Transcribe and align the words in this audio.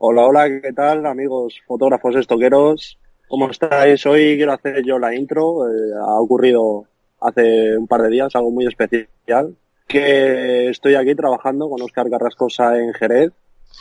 Hola, 0.00 0.26
hola, 0.28 0.60
¿qué 0.60 0.72
tal, 0.72 1.04
amigos 1.06 1.60
fotógrafos 1.66 2.14
estoqueros? 2.14 3.00
¿Cómo 3.26 3.50
estáis? 3.50 4.06
Hoy 4.06 4.36
quiero 4.36 4.52
hacer 4.52 4.84
yo 4.84 4.96
la 4.96 5.12
intro. 5.12 5.68
Eh, 5.68 5.92
ha 6.00 6.20
ocurrido 6.20 6.84
hace 7.20 7.76
un 7.76 7.88
par 7.88 8.02
de 8.02 8.10
días 8.10 8.36
algo 8.36 8.52
muy 8.52 8.64
especial, 8.64 9.56
que 9.88 10.68
estoy 10.68 10.94
aquí 10.94 11.16
trabajando 11.16 11.68
con 11.68 11.82
Oscar 11.82 12.08
Carrascosa 12.08 12.78
en 12.78 12.94
Jerez 12.94 13.32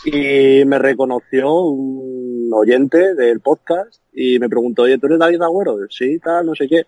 y 0.06 0.66
me 0.66 0.80
reconoció 0.80 1.54
un 1.54 2.50
oyente 2.52 3.14
del 3.14 3.40
podcast 3.40 4.02
y 4.12 4.40
me 4.40 4.50
preguntó, 4.50 4.82
oye, 4.82 4.98
¿tú 4.98 5.06
eres 5.06 5.20
David 5.20 5.44
Agüero? 5.44 5.78
Sí, 5.92 6.18
tal, 6.18 6.48
no 6.48 6.56
sé 6.56 6.68
qué. 6.68 6.88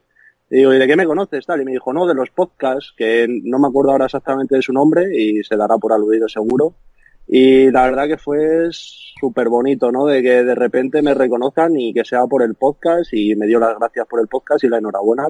Y 0.50 0.58
digo, 0.58 0.74
¿y 0.74 0.80
de 0.80 0.88
qué 0.88 0.96
me 0.96 1.06
conoces? 1.06 1.46
Tal, 1.46 1.62
y 1.62 1.66
me 1.66 1.74
dijo, 1.74 1.94
no, 1.94 2.08
de 2.08 2.16
los 2.16 2.32
podcasts, 2.32 2.96
que 2.98 3.28
no 3.30 3.60
me 3.60 3.68
acuerdo 3.68 3.92
ahora 3.92 4.06
exactamente 4.06 4.56
de 4.56 4.64
su 4.64 4.74
nombre 4.74 5.16
y 5.16 5.44
se 5.44 5.56
dará 5.56 5.78
por 5.78 5.94
aludido 5.94 6.28
seguro. 6.28 6.74
Y 7.32 7.70
la 7.70 7.84
verdad 7.84 8.08
que 8.08 8.18
fue 8.18 8.70
súper 8.72 9.50
bonito, 9.50 9.92
¿no? 9.92 10.08
De 10.08 10.24
que 10.24 10.44
de 10.44 10.56
repente 10.56 11.04
me 11.04 11.14
reconozcan 11.14 11.80
y 11.80 11.94
que 11.94 12.04
sea 12.04 12.26
por 12.26 12.42
el 12.42 12.56
podcast 12.56 13.14
y 13.14 13.36
me 13.36 13.46
dio 13.46 13.60
las 13.60 13.78
gracias 13.78 14.08
por 14.08 14.20
el 14.20 14.28
podcast 14.28 14.64
y 14.64 14.68
la 14.68 14.80
enhorabuena 14.80 15.28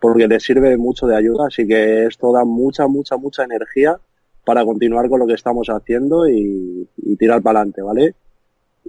porque 0.00 0.26
le 0.26 0.40
sirve 0.40 0.76
mucho 0.76 1.06
de 1.06 1.16
ayuda. 1.16 1.46
Así 1.46 1.64
que 1.64 2.06
esto 2.06 2.32
da 2.32 2.44
mucha, 2.44 2.88
mucha, 2.88 3.16
mucha 3.16 3.44
energía 3.44 3.96
para 4.44 4.64
continuar 4.64 5.08
con 5.08 5.20
lo 5.20 5.26
que 5.26 5.34
estamos 5.34 5.68
haciendo 5.68 6.28
y, 6.28 6.88
tirar 7.16 7.40
para 7.42 7.60
adelante, 7.60 7.80
¿vale? 7.80 8.14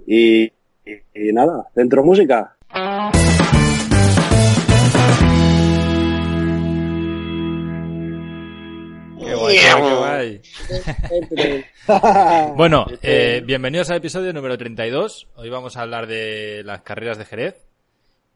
Y, 0.04 0.52
y, 0.84 1.32
nada, 1.32 1.68
dentro 1.76 2.04
música. 2.04 2.57
bueno, 12.56 12.86
eh, 13.02 13.42
bienvenidos 13.46 13.88
al 13.90 13.96
episodio 13.96 14.32
número 14.34 14.58
32. 14.58 15.28
Hoy 15.36 15.48
vamos 15.48 15.76
a 15.76 15.82
hablar 15.82 16.06
de 16.06 16.62
las 16.64 16.82
carreras 16.82 17.16
de 17.16 17.24
Jerez. 17.24 17.56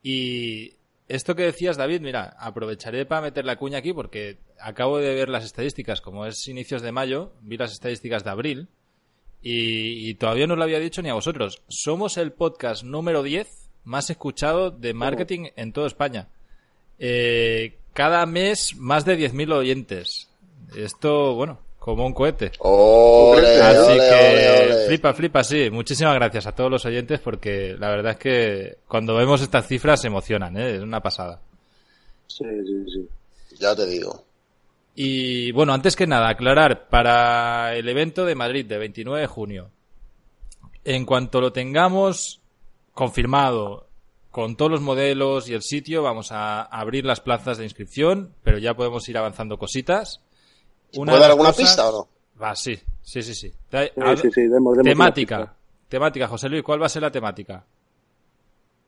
Y 0.03 0.73
esto 1.09 1.35
que 1.35 1.43
decías, 1.43 1.77
David, 1.77 2.01
mira, 2.01 2.35
aprovecharé 2.39 3.05
para 3.05 3.21
meter 3.21 3.45
la 3.45 3.57
cuña 3.57 3.79
aquí 3.79 3.93
porque 3.93 4.39
acabo 4.59 4.99
de 4.99 5.15
ver 5.15 5.29
las 5.29 5.45
estadísticas. 5.45 6.01
Como 6.01 6.25
es 6.25 6.49
inicios 6.49 6.81
de 6.81 6.93
mayo, 6.93 7.33
vi 7.43 7.59
las 7.59 7.73
estadísticas 7.73 8.25
de 8.25 8.31
abril 8.31 8.69
y, 9.43 10.15
todavía 10.15 10.47
no 10.47 10.57
lo 10.57 10.63
había 10.63 10.79
dicho 10.79 11.03
ni 11.03 11.11
a 11.11 11.15
vosotros. 11.15 11.63
Somos 11.69 12.17
el 12.17 12.33
podcast 12.33 12.85
número 12.85 13.23
10 13.23 13.69
más 13.85 14.09
escuchado 14.09 14.71
de 14.71 14.95
marketing 14.95 15.49
en 15.57 15.73
toda 15.73 15.89
España. 15.89 16.29
Eh, 16.99 17.77
cada 17.93 18.25
mes 18.25 18.77
más 18.77 19.05
de 19.05 19.19
10.000 19.19 19.53
oyentes. 19.53 20.32
Esto, 20.77 21.35
bueno, 21.35 21.59
como 21.79 22.07
un 22.07 22.13
cohete. 22.13 22.47
Así 22.47 23.99
que 23.99 24.85
flipa, 24.87 25.13
flipa, 25.13 25.45
sí. 25.45 25.69
Muchísimas 25.71 26.15
gracias 26.15 26.47
a 26.47 26.55
todos 26.55 26.71
los 26.71 26.85
oyentes 26.85 27.21
porque 27.21 27.77
la 27.79 27.91
verdad 27.91 28.13
es 28.13 28.19
que 28.19 28.77
cuando 28.87 29.17
vemos 29.17 29.43
estas 29.43 29.67
cifras 29.67 30.01
se 30.01 30.07
emocionan, 30.07 30.57
¿eh? 30.57 30.77
es 30.77 30.81
una 30.81 31.01
pasada. 31.01 31.41
Sí, 32.29 32.45
sí, 32.67 32.85
sí. 32.87 33.09
Ya 33.59 33.75
te 33.75 33.87
digo. 33.87 34.25
Y 34.95 35.53
bueno, 35.53 35.73
antes 35.73 35.97
que 35.97 36.07
nada, 36.07 36.29
aclarar, 36.29 36.89
para 36.89 37.75
el 37.75 37.89
evento 37.89 38.25
de 38.25 38.35
Madrid 38.35 38.67
de 38.67 38.79
29 38.79 39.23
de 39.23 39.27
junio, 39.27 39.71
en 40.85 41.05
cuanto 41.07 41.41
lo 41.41 41.53
tengamos 41.53 42.41
confirmado 42.93 43.87
con 44.31 44.57
todos 44.57 44.71
los 44.71 44.81
modelos 44.81 45.49
y 45.49 45.55
el 45.55 45.63
sitio, 45.63 46.03
vamos 46.03 46.33
a 46.33 46.63
abrir 46.63 47.05
las 47.05 47.21
plazas 47.21 47.59
de 47.59 47.65
inscripción, 47.65 48.35
pero 48.43 48.59
ya 48.59 48.75
podemos 48.75 49.09
ir 49.09 49.19
avanzando 49.19 49.59
cositas. 49.59 50.21
¿Puede 50.93 51.19
dar 51.19 51.31
alguna 51.31 51.53
pista 51.53 51.89
o 51.89 51.93
no? 51.93 52.09
Va, 52.41 52.55
sí, 52.55 52.79
sí, 53.03 53.23
sí, 53.23 53.35
sí. 53.35 53.53
temática, 54.83 55.55
temática, 55.89 56.29
José 56.29 56.49
Luis, 56.49 56.63
¿cuál 56.63 56.83
va 56.83 56.87
a 56.87 56.89
ser 56.91 57.03
la 57.03 57.11
temática? 57.11 57.65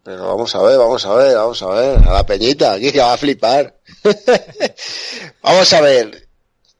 Pero 0.02 0.26
vamos 0.26 0.54
a 0.54 0.62
ver, 0.62 0.76
vamos 0.76 1.06
a 1.06 1.14
ver, 1.14 1.34
vamos 1.34 1.62
a 1.62 1.68
ver. 1.68 1.98
A 2.08 2.12
la 2.12 2.26
peñita, 2.26 2.74
aquí 2.74 2.92
que 2.92 2.98
va 2.98 3.14
a 3.14 3.16
flipar. 3.16 3.74
vamos 5.42 5.72
a 5.72 5.80
ver. 5.80 6.28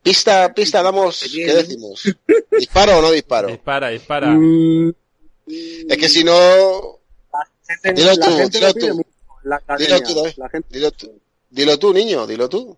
Pista, 0.03 0.53
pista, 0.53 0.83
damos, 0.83 1.25
¿qué 1.33 1.55
decimos? 1.55 2.03
¿Disparo 2.51 2.99
o 2.99 3.01
no 3.01 3.11
disparo? 3.11 3.49
Dispara, 3.49 3.89
dispara. 3.89 4.29
Mm. 4.29 4.93
Es 5.47 5.97
que 5.97 6.09
si 6.11 6.23
no... 6.23 6.99
Dilo 7.95 8.15
tú, 8.17 8.31
dilo 8.51 8.75
tú. 8.75 9.05
Dilo 9.79 10.01
tú, 10.03 10.25
dilo 10.69 10.91
tú. 10.91 11.21
Dilo 11.49 11.79
tú, 11.79 11.95
niño, 11.95 12.27
dilo 12.27 12.49
tú 12.51 12.77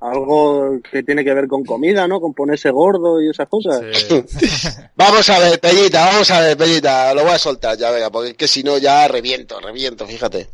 algo 0.00 0.80
que 0.90 1.02
tiene 1.02 1.22
que 1.22 1.34
ver 1.34 1.46
con 1.46 1.64
comida, 1.64 2.08
¿no? 2.08 2.20
Con 2.20 2.32
ponerse 2.32 2.70
gordo 2.70 3.20
y 3.20 3.28
esas 3.28 3.48
cosas. 3.48 3.80
vamos 4.96 5.28
a 5.28 5.38
ver, 5.38 5.60
Peñita, 5.60 6.06
vamos 6.06 6.30
a 6.30 6.40
ver, 6.40 6.56
Peñita, 6.56 7.12
lo 7.14 7.22
voy 7.22 7.32
a 7.32 7.38
soltar 7.38 7.76
ya, 7.76 7.90
venga, 7.90 8.10
porque 8.10 8.30
es 8.30 8.36
que 8.36 8.48
si 8.48 8.62
no 8.62 8.78
ya 8.78 9.06
reviento, 9.08 9.60
reviento, 9.60 10.06
fíjate. 10.06 10.48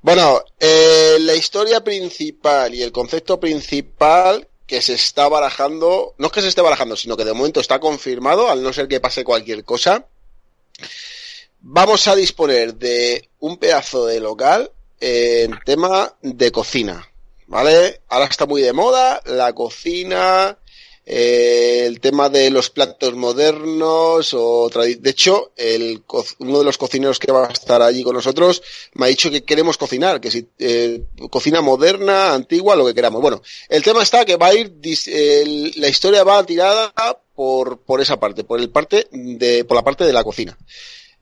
Bueno, 0.00 0.42
eh, 0.58 1.18
la 1.20 1.34
historia 1.34 1.82
principal 1.84 2.74
y 2.74 2.82
el 2.82 2.92
concepto 2.92 3.38
principal 3.38 4.48
que 4.66 4.80
se 4.80 4.94
está 4.94 5.28
barajando, 5.28 6.14
no 6.18 6.26
es 6.26 6.32
que 6.32 6.42
se 6.42 6.48
esté 6.48 6.60
barajando, 6.60 6.96
sino 6.96 7.16
que 7.16 7.24
de 7.24 7.32
momento 7.32 7.60
está 7.60 7.80
confirmado, 7.80 8.48
al 8.48 8.62
no 8.62 8.72
ser 8.72 8.88
que 8.88 9.00
pase 9.00 9.24
cualquier 9.24 9.64
cosa, 9.64 10.06
vamos 11.60 12.06
a 12.06 12.14
disponer 12.14 12.74
de 12.74 13.28
un 13.40 13.56
pedazo 13.56 14.06
de 14.06 14.20
local 14.20 14.70
en 15.00 15.58
tema 15.64 16.14
de 16.22 16.52
cocina. 16.52 17.07
¿Vale? 17.48 18.00
Ahora 18.08 18.26
está 18.26 18.46
muy 18.46 18.62
de 18.62 18.72
moda 18.72 19.20
la 19.26 19.52
cocina, 19.52 20.56
eh, 21.10 21.86
el 21.86 22.00
tema 22.00 22.28
de 22.28 22.50
los 22.50 22.68
platos 22.68 23.14
modernos 23.14 24.34
o 24.34 24.68
de 24.68 25.08
hecho 25.08 25.52
el, 25.56 26.02
uno 26.38 26.58
de 26.58 26.64
los 26.66 26.76
cocineros 26.76 27.18
que 27.18 27.32
va 27.32 27.46
a 27.46 27.50
estar 27.50 27.80
allí 27.80 28.02
con 28.02 28.14
nosotros 28.14 28.62
me 28.92 29.06
ha 29.06 29.08
dicho 29.08 29.30
que 29.30 29.42
queremos 29.42 29.78
cocinar 29.78 30.20
que 30.20 30.30
si 30.30 30.46
eh, 30.58 31.04
cocina 31.30 31.62
moderna 31.62 32.34
antigua 32.34 32.76
lo 32.76 32.84
que 32.84 32.94
queramos 32.94 33.22
bueno 33.22 33.40
el 33.70 33.82
tema 33.82 34.02
está 34.02 34.26
que 34.26 34.36
va 34.36 34.48
a 34.48 34.54
ir 34.54 34.70
la 35.76 35.88
historia 35.88 36.24
va 36.24 36.44
tirada 36.44 36.92
por 37.34 37.80
por 37.80 38.02
esa 38.02 38.20
parte 38.20 38.44
por 38.44 38.60
el 38.60 38.68
parte 38.68 39.08
de 39.10 39.64
por 39.64 39.78
la 39.78 39.84
parte 39.84 40.04
de 40.04 40.12
la 40.12 40.24
cocina 40.24 40.58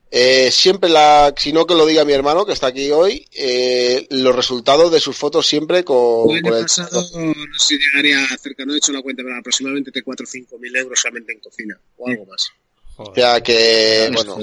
eh, 0.09 0.49
siempre 0.51 0.89
la, 0.89 1.33
si 1.35 1.51
no 1.51 1.65
que 1.65 1.75
lo 1.75 1.85
diga 1.85 2.05
mi 2.05 2.13
hermano 2.13 2.45
que 2.45 2.53
está 2.53 2.67
aquí 2.67 2.91
hoy, 2.91 3.25
eh, 3.33 4.07
los 4.09 4.35
resultados 4.35 4.91
de 4.91 4.99
sus 4.99 5.17
fotos 5.17 5.45
siempre 5.45 5.83
con, 5.83 6.29
el 6.31 6.45
año 6.45 6.61
pasado 6.61 7.01
no 7.13 7.33
sé 7.33 7.35
si 7.59 7.77
llegaría 7.77 8.25
cerca, 8.37 8.65
no 8.65 8.73
he 8.73 8.77
hecho 8.77 8.93
la 8.93 9.01
cuenta, 9.01 9.23
pero 9.23 9.35
aproximadamente 9.37 9.91
de 9.91 10.03
4 10.03 10.23
o 10.23 10.27
5 10.27 10.59
mil 10.59 10.75
euros 10.75 10.99
solamente 10.99 11.33
en 11.33 11.39
cocina 11.39 11.77
o 11.97 12.07
algo 12.09 12.25
más. 12.25 12.49
O 12.97 13.13
sea 13.13 13.41
que, 13.41 14.09
bueno. 14.13 14.37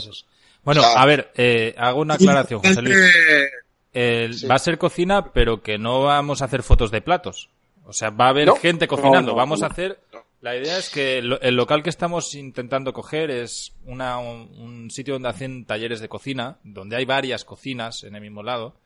Bueno, 0.62 0.82
a 0.82 1.04
ver, 1.04 1.30
eh, 1.34 1.74
hago 1.76 2.00
una 2.00 2.14
aclaración, 2.14 2.60
José 2.60 2.80
Luis. 2.80 4.50
Va 4.50 4.54
a 4.54 4.58
ser 4.58 4.78
cocina, 4.78 5.32
pero 5.32 5.62
que 5.62 5.76
no 5.76 6.02
vamos 6.02 6.40
a 6.40 6.46
hacer 6.46 6.62
fotos 6.62 6.90
de 6.90 7.02
platos. 7.02 7.50
O 7.86 7.92
sea, 7.92 8.10
va 8.10 8.26
a 8.26 8.28
haber 8.30 8.50
gente 8.52 8.88
cocinando. 8.88 9.34
vamos 9.34 9.62
a 9.62 9.66
hacer 9.66 9.98
la 10.44 10.58
idea 10.58 10.76
es 10.76 10.90
que 10.90 11.20
el 11.20 11.56
local 11.56 11.82
que 11.82 11.88
estamos 11.88 12.34
intentando 12.34 12.92
coger 12.92 13.30
es 13.30 13.72
una, 13.86 14.18
un, 14.18 14.90
sitio 14.90 15.14
donde 15.14 15.30
hacen 15.30 15.64
talleres 15.64 16.00
de 16.00 16.10
cocina, 16.10 16.58
donde 16.64 16.96
hay 16.96 17.06
varias 17.06 17.46
cocinas 17.46 18.04
en 18.04 18.14
el 18.14 18.20
mismo 18.20 18.42
lado. 18.42 18.76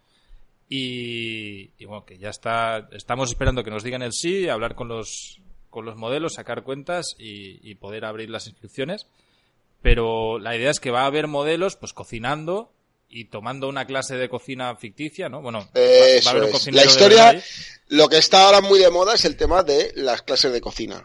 Y, 0.68 1.84
bueno, 1.84 2.04
que 2.04 2.16
ya 2.16 2.30
está. 2.30 2.88
Estamos 2.92 3.30
esperando 3.30 3.64
que 3.64 3.72
nos 3.72 3.82
digan 3.82 4.02
el 4.02 4.12
sí, 4.12 4.48
hablar 4.48 4.76
con 4.76 4.86
los, 4.86 5.40
con 5.68 5.84
los 5.84 5.96
modelos, 5.96 6.34
sacar 6.34 6.62
cuentas 6.62 7.16
y, 7.18 7.74
poder 7.74 8.04
abrir 8.04 8.30
las 8.30 8.46
inscripciones. 8.46 9.08
Pero 9.82 10.38
la 10.38 10.56
idea 10.56 10.70
es 10.70 10.78
que 10.78 10.92
va 10.92 11.02
a 11.02 11.06
haber 11.06 11.26
modelos, 11.26 11.74
pues 11.74 11.92
cocinando 11.92 12.72
y 13.08 13.24
tomando 13.24 13.68
una 13.68 13.84
clase 13.84 14.14
de 14.14 14.28
cocina 14.28 14.76
ficticia, 14.76 15.28
¿no? 15.28 15.42
Bueno, 15.42 15.68
va, 15.74 16.30
a 16.30 16.34
haber 16.34 16.54
un 16.54 16.74
La 16.76 16.84
historia, 16.84 17.42
lo 17.88 18.08
que 18.08 18.18
está 18.18 18.44
ahora 18.44 18.60
muy 18.60 18.78
de 18.78 18.90
moda 18.90 19.14
es 19.14 19.24
el 19.24 19.36
tema 19.36 19.64
de 19.64 19.90
las 19.96 20.22
clases 20.22 20.52
de 20.52 20.60
cocina. 20.60 21.04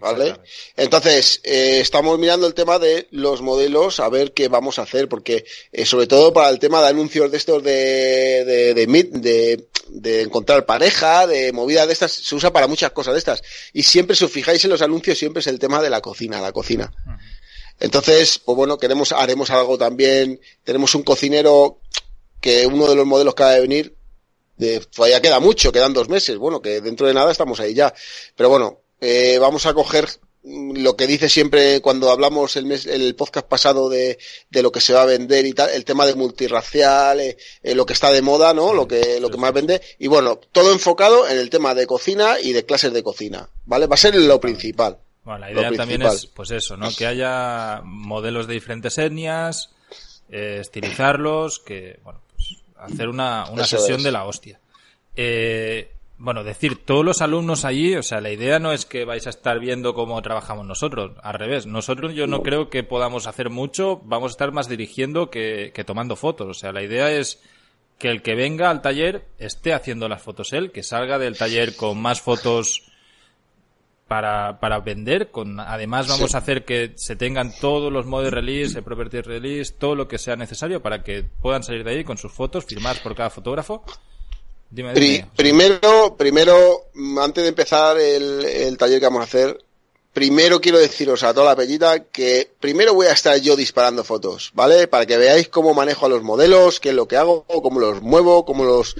¿Vale? 0.00 0.36
Entonces, 0.76 1.40
eh, 1.44 1.78
estamos 1.80 2.18
mirando 2.18 2.46
el 2.46 2.54
tema 2.54 2.78
de 2.78 3.06
los 3.10 3.42
modelos, 3.42 4.00
a 4.00 4.08
ver 4.08 4.32
qué 4.32 4.48
vamos 4.48 4.78
a 4.78 4.82
hacer, 4.82 5.08
porque 5.08 5.44
eh, 5.72 5.86
sobre 5.86 6.06
todo 6.06 6.32
para 6.32 6.48
el 6.50 6.58
tema 6.58 6.82
de 6.82 6.88
anuncios 6.88 7.30
de 7.30 7.36
estos 7.36 7.62
de, 7.62 8.44
de, 8.44 8.74
de, 8.74 9.66
de, 9.88 10.22
encontrar 10.22 10.66
pareja, 10.66 11.26
de 11.26 11.52
movidas 11.52 11.86
de 11.86 11.92
estas, 11.92 12.12
se 12.12 12.34
usa 12.34 12.52
para 12.52 12.66
muchas 12.66 12.90
cosas 12.92 13.14
de 13.14 13.18
estas. 13.18 13.42
Y 13.72 13.82
siempre, 13.82 14.16
si 14.16 14.24
os 14.24 14.30
fijáis 14.30 14.64
en 14.64 14.70
los 14.70 14.82
anuncios, 14.82 15.18
siempre 15.18 15.40
es 15.40 15.46
el 15.46 15.58
tema 15.58 15.82
de 15.82 15.90
la 15.90 16.00
cocina, 16.00 16.40
la 16.40 16.52
cocina. 16.52 16.92
Entonces, 17.78 18.38
pues 18.38 18.56
bueno, 18.56 18.78
queremos, 18.78 19.12
haremos 19.12 19.50
algo 19.50 19.76
también, 19.76 20.40
tenemos 20.64 20.94
un 20.94 21.02
cocinero 21.02 21.80
que 22.40 22.66
uno 22.66 22.88
de 22.88 22.96
los 22.96 23.06
modelos 23.06 23.34
que 23.34 23.42
va 23.42 23.52
a 23.52 23.60
venir, 23.60 23.96
de, 24.56 24.80
todavía 24.80 25.20
queda 25.20 25.40
mucho, 25.40 25.72
quedan 25.72 25.92
dos 25.92 26.08
meses, 26.08 26.38
bueno, 26.38 26.62
que 26.62 26.80
dentro 26.80 27.06
de 27.06 27.14
nada 27.14 27.30
estamos 27.30 27.60
ahí 27.60 27.74
ya. 27.74 27.92
Pero 28.34 28.48
bueno, 28.48 28.80
eh, 29.00 29.38
vamos 29.40 29.66
a 29.66 29.74
coger 29.74 30.08
lo 30.46 30.96
que 30.96 31.08
dice 31.08 31.28
siempre 31.28 31.80
cuando 31.80 32.10
hablamos 32.10 32.56
el, 32.56 32.66
mes, 32.66 32.86
el 32.86 33.16
podcast 33.16 33.48
pasado 33.48 33.88
de, 33.88 34.16
de, 34.48 34.62
lo 34.62 34.70
que 34.70 34.80
se 34.80 34.92
va 34.92 35.02
a 35.02 35.06
vender 35.06 35.44
y 35.44 35.52
tal, 35.52 35.70
el 35.70 35.84
tema 35.84 36.06
de 36.06 36.14
multirracial, 36.14 37.18
eh, 37.18 37.36
eh, 37.62 37.74
lo 37.74 37.84
que 37.84 37.94
está 37.94 38.12
de 38.12 38.22
moda, 38.22 38.54
¿no? 38.54 38.72
Lo 38.72 38.86
que, 38.86 39.18
lo 39.20 39.28
que 39.28 39.38
más 39.38 39.52
vende. 39.52 39.82
Y 39.98 40.06
bueno, 40.06 40.38
todo 40.52 40.72
enfocado 40.72 41.28
en 41.28 41.38
el 41.38 41.50
tema 41.50 41.74
de 41.74 41.86
cocina 41.86 42.36
y 42.40 42.52
de 42.52 42.64
clases 42.64 42.92
de 42.92 43.02
cocina, 43.02 43.48
¿vale? 43.64 43.86
Va 43.86 43.94
a 43.94 43.98
ser 43.98 44.14
lo 44.14 44.40
principal. 44.40 44.98
Bueno, 45.24 45.40
la 45.40 45.50
idea 45.50 45.72
también 45.72 46.02
es, 46.02 46.26
pues 46.26 46.52
eso, 46.52 46.76
¿no? 46.76 46.94
Que 46.94 47.06
haya 47.06 47.80
modelos 47.82 48.46
de 48.46 48.54
diferentes 48.54 48.96
etnias, 48.98 49.70
eh, 50.30 50.58
estilizarlos, 50.60 51.58
que, 51.58 51.98
bueno, 52.04 52.20
pues 52.30 52.62
hacer 52.78 53.08
una, 53.08 53.50
una 53.50 53.66
sesión 53.66 54.04
de 54.04 54.12
la 54.12 54.24
hostia. 54.24 54.60
Eh, 55.16 55.90
bueno, 56.18 56.44
decir, 56.44 56.84
todos 56.84 57.04
los 57.04 57.20
alumnos 57.20 57.64
allí, 57.64 57.94
o 57.94 58.02
sea, 58.02 58.20
la 58.20 58.30
idea 58.30 58.58
no 58.58 58.72
es 58.72 58.86
que 58.86 59.04
vais 59.04 59.26
a 59.26 59.30
estar 59.30 59.58
viendo 59.58 59.94
cómo 59.94 60.20
trabajamos 60.22 60.66
nosotros, 60.66 61.12
al 61.22 61.34
revés, 61.34 61.66
nosotros 61.66 62.14
yo 62.14 62.26
no, 62.26 62.42
creo 62.42 62.70
que 62.70 62.82
podamos 62.82 63.26
hacer 63.26 63.50
mucho, 63.50 64.00
vamos 64.04 64.30
a 64.30 64.34
estar 64.34 64.52
más 64.52 64.68
dirigiendo 64.68 65.30
que, 65.30 65.72
que 65.74 65.84
tomando 65.84 66.16
fotos, 66.16 66.48
o 66.48 66.54
sea, 66.54 66.72
la 66.72 66.82
idea 66.82 67.10
es 67.12 67.42
que 67.98 68.08
el 68.08 68.22
que 68.22 68.34
venga 68.34 68.70
al 68.70 68.82
taller 68.82 69.26
esté 69.38 69.72
haciendo 69.72 70.08
las 70.08 70.22
fotos 70.22 70.52
él, 70.52 70.70
que 70.72 70.82
salga 70.82 71.18
del 71.18 71.36
taller 71.36 71.76
con 71.76 72.00
más 72.00 72.20
fotos 72.20 72.90
para, 74.06 74.60
para 74.60 74.80
vender. 74.80 75.30
Con, 75.30 75.60
además, 75.60 76.08
vamos 76.08 76.34
a 76.34 76.38
hacer 76.38 76.64
que 76.64 76.92
se 76.96 77.16
tengan 77.16 77.52
todos 77.60 77.92
los 77.92 78.06
modos 78.06 78.32
release, 78.32 78.78
el 78.78 78.84
property 78.84 79.20
release, 79.20 79.72
todo 79.72 79.94
lo 79.94 80.08
que 80.08 80.18
sea 80.18 80.36
necesario 80.36 80.82
para 80.82 81.02
que 81.02 81.24
puedan 81.24 81.62
salir 81.62 81.84
de 81.84 81.92
ahí 81.92 82.04
con 82.04 82.18
sus 82.18 82.32
fotos 82.32 82.64
firmadas 82.64 83.00
por 83.00 83.14
cada 83.14 83.30
fotógrafo. 83.30 83.84
Dime, 84.70 84.92
primero, 85.36 86.16
primero, 86.16 86.86
antes 87.20 87.42
de 87.44 87.48
empezar 87.48 87.98
el, 87.98 88.44
el 88.44 88.76
taller 88.76 88.98
que 88.98 89.06
vamos 89.06 89.20
a 89.20 89.24
hacer, 89.24 89.58
primero 90.12 90.60
quiero 90.60 90.78
deciros 90.78 91.22
a 91.22 91.32
toda 91.32 91.46
la 91.46 91.56
pellita 91.56 92.04
que 92.04 92.50
primero 92.58 92.94
voy 92.94 93.06
a 93.06 93.12
estar 93.12 93.38
yo 93.38 93.54
disparando 93.54 94.02
fotos, 94.02 94.50
¿vale? 94.54 94.88
Para 94.88 95.06
que 95.06 95.16
veáis 95.16 95.48
cómo 95.48 95.74
manejo 95.74 96.06
a 96.06 96.08
los 96.08 96.22
modelos, 96.22 96.80
qué 96.80 96.88
es 96.88 96.94
lo 96.94 97.06
que 97.06 97.16
hago, 97.16 97.44
cómo 97.44 97.80
los 97.80 98.02
muevo, 98.02 98.44
cómo 98.44 98.64
los... 98.64 98.96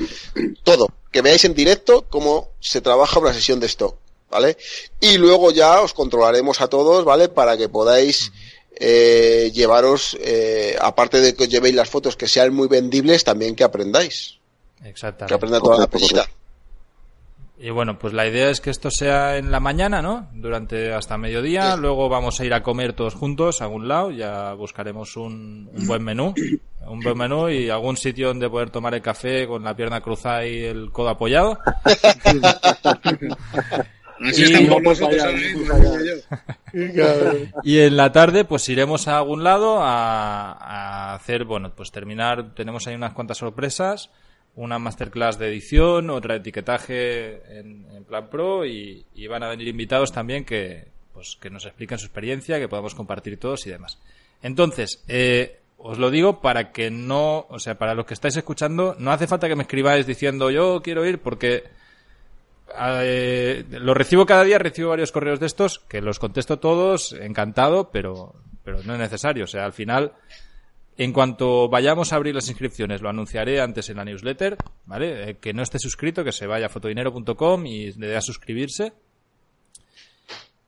todo. 0.63 0.89
Que 1.11 1.23
veáis 1.23 1.45
en 1.45 1.55
directo 1.55 2.07
cómo 2.09 2.51
se 2.61 2.81
trabaja 2.81 3.19
una 3.19 3.33
sesión 3.33 3.61
de 3.61 3.67
stock. 3.67 3.97
¿vale? 4.31 4.57
Y 5.01 5.17
luego 5.17 5.51
ya 5.51 5.81
os 5.81 5.95
controlaremos 5.95 6.61
a 6.61 6.69
todos, 6.69 7.05
¿vale? 7.05 7.29
Para 7.29 7.57
que 7.57 7.69
podáis 7.69 8.33
eh, 8.79 9.51
llevaros, 9.55 10.17
eh, 10.21 10.77
aparte 10.81 11.21
de 11.21 11.35
que 11.35 11.45
os 11.45 11.49
llevéis 11.49 11.75
las 11.75 11.89
fotos 11.89 12.17
que 12.17 12.29
sean 12.29 12.53
muy 12.53 12.69
vendibles, 12.69 13.25
también 13.25 13.57
que 13.57 13.65
aprendáis. 13.65 14.39
Exactamente. 14.85 15.31
Que 15.31 15.35
aprenda 15.35 15.61
toda 15.61 15.79
la 15.79 15.87
pesita. 15.87 16.27
Y 17.59 17.71
bueno, 17.71 17.99
pues 17.99 18.13
la 18.13 18.27
idea 18.27 18.51
es 18.51 18.61
que 18.61 18.69
esto 18.69 18.91
sea 18.91 19.39
en 19.39 19.51
la 19.51 19.61
mañana, 19.61 20.03
¿no? 20.03 20.29
Durante 20.35 20.93
hasta 20.93 21.17
mediodía. 21.17 21.77
Luego 21.77 22.11
vamos 22.11 22.39
a 22.39 22.45
ir 22.45 22.53
a 22.53 22.63
comer 22.63 22.93
todos 22.93 23.15
juntos 23.15 23.61
a 23.61 23.65
algún 23.65 23.89
lado. 23.89 24.11
Ya 24.11 24.53
buscaremos 24.53 25.17
un, 25.17 25.71
un, 25.73 25.87
buen 25.87 26.03
menú. 26.03 26.35
Un 26.87 27.01
buen 27.01 27.19
menú 27.19 27.51
y 27.51 27.69
algún 27.69 27.97
sitio 27.97 28.29
donde 28.29 28.49
poder 28.49 28.71
tomar 28.71 28.95
el 28.95 29.03
café 29.03 29.49
con 29.49 29.65
la 29.65 29.75
pierna 29.75 30.01
cruzada 30.01 30.47
y 30.47 30.63
el 30.63 30.93
codo 30.93 31.09
apoyado. 31.09 31.59
y, 37.63 37.79
en 37.79 37.97
la 37.97 38.13
tarde, 38.13 38.45
pues 38.45 38.69
iremos 38.69 39.09
a 39.09 39.19
algún 39.19 39.45
lado 39.45 39.83
a, 39.83 41.15
hacer, 41.15 41.45
bueno, 41.45 41.73
pues 41.75 41.91
terminar. 41.91 42.55
Tenemos 42.55 42.87
ahí 42.87 42.95
unas 42.95 43.13
cuantas 43.13 43.39
sorpresas. 43.39 44.11
Una 44.57 44.79
masterclass 44.79 45.39
de 45.39 45.49
edición, 45.49 46.11
otra 46.11 46.37
etiquetaje 46.37 47.59
en, 47.59 48.05
plan 48.09 48.29
pro 48.29 48.65
y, 48.65 49.05
van 49.29 49.43
a 49.43 49.49
venir 49.49 49.69
invitados 49.69 50.13
también 50.13 50.45
que, 50.45 50.89
pues, 51.13 51.37
que 51.41 51.51
nos 51.51 51.67
expliquen 51.67 51.99
su 51.99 52.07
experiencia, 52.07 52.59
que 52.59 52.69
podamos 52.69 52.95
compartir 52.95 53.39
todos 53.39 53.67
y 53.67 53.71
demás. 53.71 53.99
Entonces, 54.43 55.05
eh, 55.09 55.61
os 55.79 55.99
lo 55.99 56.11
digo 56.11 56.41
para 56.41 56.73
que 56.73 56.91
no, 56.91 57.47
o 57.49 57.59
sea, 57.59 57.77
para 57.77 57.95
los 57.95 58.07
que 58.07 58.15
estáis 58.15 58.37
escuchando, 58.37 58.97
no 58.99 59.13
hace 59.13 59.27
falta 59.27 59.49
que 59.49 59.57
me 59.57 59.63
escribáis 59.63 60.07
diciendo 60.07 60.51
yo 60.51 60.81
quiero 60.83 61.05
ir 61.05 61.21
porque 61.21 61.65
eh, 62.79 63.65
lo 63.71 63.95
recibo 63.95 64.27
cada 64.27 64.45
día, 64.45 64.59
recibo 64.59 64.91
varios 64.91 65.13
correos 65.13 65.41
de 65.41 65.47
estos, 65.47 65.79
que 65.81 66.01
los 66.01 66.19
contesto 66.19 66.59
todos, 66.59 67.13
encantado, 67.13 67.91
pero, 67.91 68.35
pero 68.65 68.83
no 68.85 68.95
es 68.95 68.99
necesario. 68.99 69.45
O 69.45 69.49
sea, 69.49 69.65
al 69.65 69.73
final, 69.73 70.13
en 70.99 71.13
cuanto 71.13 71.69
vayamos 71.69 72.13
a 72.13 72.17
abrir 72.17 72.35
las 72.35 72.49
inscripciones, 72.49 73.03
lo 73.03 73.09
anunciaré 73.09 73.61
antes 73.61 73.91
en 73.91 73.99
la 73.99 74.05
newsletter, 74.05 74.57
¿vale? 74.87 75.31
Eh, 75.31 75.37
que 75.39 75.53
no 75.53 75.63
esté 75.63 75.79
suscrito, 75.79 76.25
que 76.25 76.33
se 76.33 76.47
vaya 76.47 76.67
a 76.67 76.69
fotodinero.com 76.71 77.67
y 77.67 77.93
le 77.93 78.09
dé 78.09 78.17
a 78.17 78.23
suscribirse. 78.23 78.93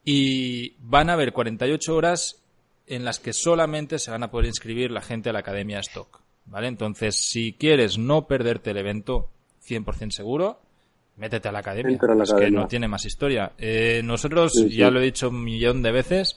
Y 0.05 0.75
van 0.81 1.11
a 1.11 1.15
haber 1.15 1.33
48 1.33 1.95
horas 1.95 2.43
en 2.87 3.05
las 3.05 3.21
que 3.21 3.33
solamente 3.33 3.99
se 3.99 4.11
van 4.11 4.23
a 4.23 4.31
poder 4.31 4.47
inscribir 4.47 4.91
la 4.91 5.03
gente 5.03 5.31
a 5.31 5.33
la 5.33 5.41
Academia 5.41 5.81
Stock, 5.81 6.21
¿vale? 6.47 6.69
Entonces, 6.69 7.17
si 7.17 7.53
quieres 7.53 7.99
no 7.99 8.27
perderte 8.27 8.71
el 8.71 8.79
evento 8.79 9.31
100% 9.67 10.11
seguro, 10.11 10.61
métete 11.17 11.49
a 11.49 11.53
la 11.53 11.59
academia. 11.59 11.99
es 12.23 12.33
que 12.33 12.51
no 12.51 12.67
tiene 12.67 12.89
más 12.89 13.05
historia. 13.05 13.53
Eh, 13.59 14.01
nosotros, 14.05 14.53
ya 14.69 14.91
lo 14.91 15.01
he 15.01 15.05
dicho 15.05 15.29
un 15.29 15.43
millón 15.43 15.83
de 15.83 15.93
veces, 15.93 16.37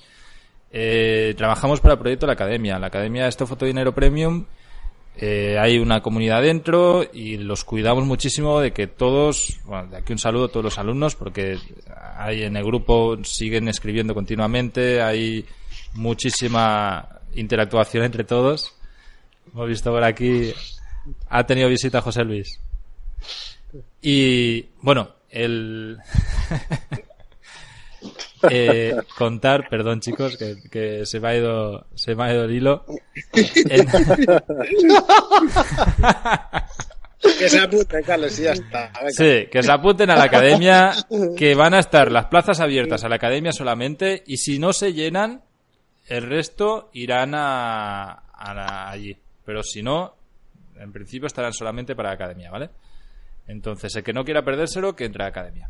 eh, 0.74 1.34
trabajamos 1.38 1.82
para 1.82 1.96
el 1.96 2.00
proyecto 2.00 2.26
la 2.26 2.34
academia. 2.34 2.80
La 2.80 2.88
academia 2.88 3.28
Esto 3.28 3.46
Fotodinero 3.46 3.94
Premium. 3.94 4.46
Eh, 5.18 5.58
hay 5.60 5.78
una 5.78 6.02
comunidad 6.02 6.42
dentro 6.42 7.04
y 7.14 7.38
los 7.38 7.66
cuidamos 7.66 8.06
muchísimo 8.06 8.62
de 8.62 8.72
que 8.72 8.88
todos, 8.88 9.60
bueno, 9.66 9.88
de 9.88 9.98
aquí 9.98 10.14
un 10.14 10.20
saludo 10.20 10.46
a 10.46 10.48
todos 10.48 10.64
los 10.64 10.78
alumnos 10.78 11.16
porque 11.16 11.58
hay 12.16 12.44
en 12.44 12.56
el 12.56 12.64
grupo 12.64 13.22
siguen 13.24 13.68
escribiendo 13.68 14.14
continuamente, 14.14 15.02
hay 15.02 15.46
muchísima 15.94 17.20
interactuación 17.36 18.06
entre 18.06 18.24
todos. 18.24 18.74
Hemos 19.54 19.68
visto 19.68 19.92
por 19.92 20.04
aquí, 20.04 20.54
ha 21.30 21.46
tenido 21.46 21.68
visita 21.68 22.02
José 22.02 22.24
Luis. 22.24 22.60
Y 24.02 24.66
bueno, 24.82 25.10
el 25.30 25.98
eh, 28.50 28.96
contar, 29.18 29.70
perdón 29.70 30.00
chicos, 30.00 30.38
que, 30.38 31.06
se 31.06 31.20
me 31.20 31.28
ha 31.30 31.36
ido, 31.36 31.86
se 31.96 32.16
me 32.16 32.24
ha 32.24 32.34
ido 32.34 32.46
el 32.46 32.52
hilo. 32.52 32.86
que 37.22 37.50
se 37.50 37.60
apunten, 37.60 38.04
Carlos, 38.04 38.40
y 38.40 38.44
ya 38.44 38.54
está. 38.54 38.92
Sí, 39.10 39.48
que 39.52 39.62
se 39.64 39.72
apunten 39.72 40.10
a 40.10 40.16
la 40.16 40.24
academia, 40.24 40.92
que 41.38 41.56
van 41.56 41.74
a 41.74 41.80
estar 41.80 42.12
las 42.12 42.26
plazas 42.26 42.60
abiertas 42.60 43.04
a 43.04 43.10
la 43.10 43.16
academia 43.16 43.52
solamente, 43.52 44.24
y 44.26 44.38
si 44.38 44.60
no 44.60 44.74
se 44.74 44.94
llenan, 44.94 45.44
el 46.08 46.24
resto 46.24 46.90
irán 46.94 47.34
a, 47.36 48.24
allí. 48.90 49.18
Pero 49.46 49.64
si 49.64 49.84
no, 49.84 50.16
en 50.78 50.92
principio 50.92 51.28
estarán 51.28 51.54
solamente 51.54 51.96
para 51.96 52.10
la 52.10 52.16
academia, 52.16 52.52
¿vale? 52.52 52.70
Entonces, 53.48 53.96
el 53.96 54.04
que 54.04 54.14
no 54.14 54.24
quiera 54.24 54.44
perdérselo, 54.44 54.96
que 54.96 55.06
entre 55.06 55.24
a 55.24 55.26
la 55.26 55.30
academia. 55.30 55.70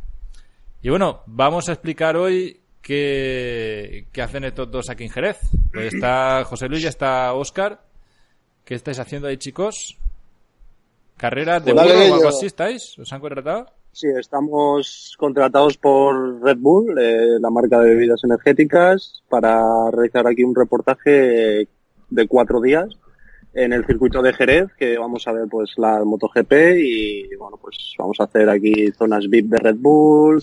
Y 0.83 0.89
bueno, 0.89 1.21
vamos 1.27 1.69
a 1.69 1.73
explicar 1.73 2.17
hoy 2.17 2.59
qué, 2.81 4.07
qué 4.11 4.21
hacen 4.21 4.43
estos 4.45 4.71
dos 4.71 4.89
aquí 4.89 5.03
en 5.03 5.11
Jerez. 5.11 5.37
Pues 5.71 5.93
está 5.93 6.43
José 6.43 6.67
Luis 6.67 6.83
y 6.83 6.87
está 6.87 7.33
Oscar. 7.33 7.81
¿Qué 8.65 8.75
estáis 8.75 8.99
haciendo 8.99 9.27
ahí, 9.27 9.37
chicos? 9.37 9.97
¿Carrera 11.17 11.59
de 11.59 11.73
pues 11.73 11.85
o 11.85 12.15
algo 12.15 12.29
así 12.29 12.47
estáis? 12.47 12.97
¿Os 12.97 13.13
han 13.13 13.21
contratado? 13.21 13.67
Sí, 13.91 14.07
estamos 14.17 15.15
contratados 15.19 15.77
por 15.77 16.41
Red 16.41 16.57
Bull, 16.57 16.97
eh, 16.97 17.39
la 17.39 17.49
marca 17.51 17.79
de 17.79 17.93
bebidas 17.93 18.23
energéticas, 18.23 19.21
para 19.29 19.91
realizar 19.91 20.25
aquí 20.25 20.43
un 20.43 20.55
reportaje 20.55 21.67
de 22.09 22.27
cuatro 22.27 22.61
días 22.61 22.87
en 23.53 23.73
el 23.73 23.85
circuito 23.85 24.21
de 24.21 24.33
Jerez, 24.33 24.69
que 24.77 24.97
vamos 24.97 25.27
a 25.27 25.33
ver 25.33 25.47
pues 25.49 25.73
la 25.77 26.03
MotoGP 26.03 26.53
y 26.77 27.35
bueno, 27.35 27.57
pues 27.61 27.77
vamos 27.97 28.19
a 28.19 28.23
hacer 28.23 28.49
aquí 28.49 28.91
zonas 28.93 29.27
VIP 29.29 29.47
de 29.47 29.57
Red 29.57 29.77
Bull, 29.77 30.41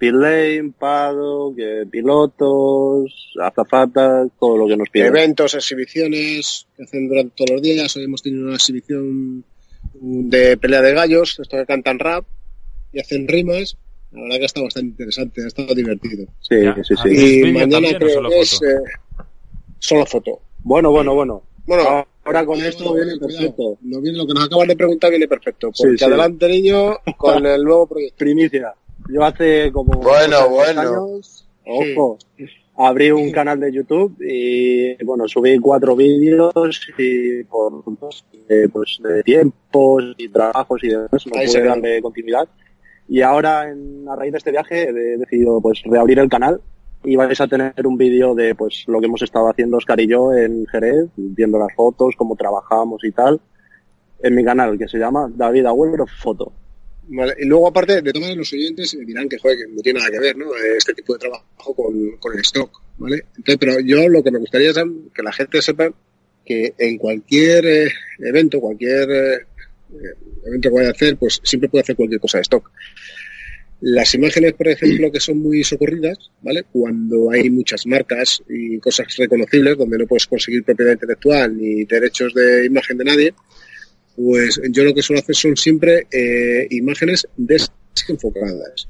lane, 0.00 0.72
paddock, 0.78 1.56
pilotos, 1.90 3.34
azafatas, 3.40 4.28
todo 4.38 4.56
lo 4.56 4.68
que 4.68 4.76
nos 4.76 4.88
piden. 4.88 5.08
Eventos, 5.08 5.54
exhibiciones 5.54 6.66
que 6.76 6.84
hacen 6.84 7.08
durante 7.08 7.34
todos 7.36 7.50
los 7.50 7.62
días. 7.62 7.96
Hoy 7.96 8.04
hemos 8.04 8.22
tenido 8.22 8.46
una 8.46 8.54
exhibición 8.54 9.44
de 9.94 10.56
pelea 10.56 10.82
de 10.82 10.94
gallos, 10.94 11.30
estos 11.30 11.48
que 11.48 11.66
cantan 11.66 11.98
rap 11.98 12.24
y 12.92 13.00
hacen 13.00 13.26
rimas. 13.26 13.76
La 14.12 14.22
verdad 14.22 14.38
que 14.38 14.44
está 14.46 14.62
bastante 14.62 14.88
interesante, 14.88 15.44
ha 15.44 15.48
estado 15.48 15.74
divertido. 15.74 16.26
Sí, 16.40 16.56
sí, 16.82 16.94
sí. 17.02 17.48
Y 17.48 17.52
mañana 17.52 17.88
creo 17.98 18.28
que 18.28 18.40
es 18.40 18.62
eh, 18.62 18.80
solo 19.78 20.06
foto. 20.06 20.40
Bueno, 20.60 20.90
bueno, 20.90 21.14
bueno. 21.14 21.42
Bueno, 21.66 22.06
ahora 22.24 22.46
con 22.46 22.58
esto 22.62 22.94
viene 22.94 23.18
perfecto. 23.18 23.76
No 23.82 24.00
viene, 24.00 24.16
lo 24.16 24.26
que 24.26 24.32
nos 24.32 24.46
acaban 24.46 24.68
de 24.68 24.76
preguntar 24.76 25.10
viene 25.10 25.28
perfecto. 25.28 25.70
Porque 25.76 26.02
adelante, 26.02 26.48
niño, 26.48 26.96
con 27.18 27.44
el 27.46 27.62
nuevo 27.62 27.86
proyecto. 27.86 28.16
Primicia. 28.16 28.74
Yo 29.08 29.24
hace 29.24 29.72
como 29.72 29.94
bueno, 30.00 30.50
bueno. 30.50 30.80
años, 30.80 31.48
ojo, 31.64 32.18
abrí 32.76 33.10
un 33.10 33.30
canal 33.32 33.58
de 33.58 33.72
YouTube 33.72 34.16
y, 34.20 35.02
bueno, 35.02 35.26
subí 35.26 35.58
cuatro 35.58 35.96
vídeos 35.96 36.88
y 36.98 37.42
por 37.44 37.82
eh, 38.48 38.68
pues, 38.70 39.00
de 39.02 39.22
tiempos 39.22 40.04
y 40.18 40.28
trabajos 40.28 40.84
y 40.84 40.88
demás 40.88 41.26
no 41.26 41.32
pude 41.32 41.62
darle 41.62 42.02
continuidad. 42.02 42.48
Y 43.08 43.22
ahora, 43.22 43.70
en, 43.70 44.06
a 44.08 44.14
raíz 44.14 44.32
de 44.32 44.38
este 44.38 44.50
viaje, 44.50 44.90
he 44.90 45.16
decidido 45.16 45.60
pues 45.62 45.82
reabrir 45.84 46.18
el 46.18 46.28
canal 46.28 46.60
y 47.04 47.16
vais 47.16 47.40
a 47.40 47.48
tener 47.48 47.74
un 47.86 47.96
vídeo 47.96 48.34
de 48.34 48.54
pues 48.54 48.84
lo 48.86 49.00
que 49.00 49.06
hemos 49.06 49.22
estado 49.22 49.48
haciendo 49.48 49.78
Oscar 49.78 49.98
y 50.00 50.06
yo 50.06 50.34
en 50.34 50.66
Jerez, 50.66 51.06
viendo 51.16 51.58
las 51.58 51.74
fotos, 51.74 52.14
cómo 52.16 52.36
trabajamos 52.36 53.02
y 53.04 53.12
tal, 53.12 53.40
en 54.22 54.34
mi 54.34 54.44
canal 54.44 54.76
que 54.78 54.88
se 54.88 54.98
llama 54.98 55.30
David 55.34 55.66
Agüero 55.66 56.06
Foto. 56.06 56.52
Y 57.10 57.46
luego, 57.46 57.68
aparte, 57.68 58.02
de 58.02 58.12
todos 58.12 58.36
los 58.36 58.52
oyentes 58.52 58.96
dirán 59.06 59.28
que, 59.28 59.38
joder, 59.38 59.58
que 59.58 59.66
no 59.68 59.80
tiene 59.80 59.98
nada 59.98 60.10
que 60.10 60.18
ver, 60.18 60.36
¿no? 60.36 60.46
Este 60.76 60.92
tipo 60.92 61.14
de 61.14 61.20
trabajo 61.20 61.74
con, 61.74 62.16
con 62.18 62.34
el 62.34 62.40
stock, 62.40 62.70
¿vale? 62.98 63.24
Entonces, 63.36 63.56
pero 63.58 63.80
yo 63.80 64.08
lo 64.08 64.22
que 64.22 64.30
me 64.30 64.38
gustaría 64.38 64.70
es 64.70 64.76
que 65.14 65.22
la 65.22 65.32
gente 65.32 65.62
sepa 65.62 65.90
que 66.44 66.74
en 66.78 66.98
cualquier 66.98 67.66
eh, 67.66 67.88
evento, 68.18 68.60
cualquier 68.60 69.10
eh, 69.10 69.46
evento 70.46 70.68
que 70.68 70.74
vaya 70.74 70.88
a 70.88 70.92
hacer, 70.92 71.16
pues 71.16 71.40
siempre 71.42 71.68
puede 71.68 71.82
hacer 71.82 71.96
cualquier 71.96 72.20
cosa 72.20 72.38
de 72.38 72.42
stock. 72.42 72.70
Las 73.80 74.12
imágenes, 74.14 74.54
por 74.54 74.66
ejemplo, 74.66 75.12
que 75.12 75.20
son 75.20 75.38
muy 75.38 75.62
socorridas, 75.62 76.18
¿vale? 76.42 76.64
Cuando 76.72 77.30
hay 77.30 77.48
muchas 77.48 77.86
marcas 77.86 78.42
y 78.48 78.78
cosas 78.80 79.06
reconocibles 79.16 79.78
donde 79.78 79.98
no 79.98 80.06
puedes 80.06 80.26
conseguir 80.26 80.64
propiedad 80.64 80.92
intelectual 80.92 81.56
ni 81.56 81.84
derechos 81.84 82.34
de 82.34 82.66
imagen 82.66 82.98
de 82.98 83.04
nadie, 83.04 83.34
pues 84.18 84.60
yo 84.70 84.82
lo 84.82 84.92
que 84.92 85.02
suelo 85.02 85.20
hacer 85.20 85.36
son 85.36 85.56
siempre 85.56 86.08
eh, 86.10 86.66
imágenes 86.70 87.28
desenfocadas 87.36 88.88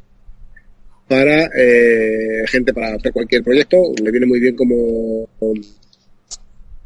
para 1.06 1.50
eh, 1.54 2.44
gente 2.46 2.72
para 2.72 2.96
cualquier 3.12 3.42
proyecto. 3.42 3.92
Le 4.02 4.10
viene 4.10 4.26
muy 4.26 4.40
bien 4.40 4.56
como 4.56 5.28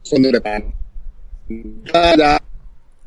fondo 0.05 0.31
de 0.33 0.41
pantalla 1.49 2.43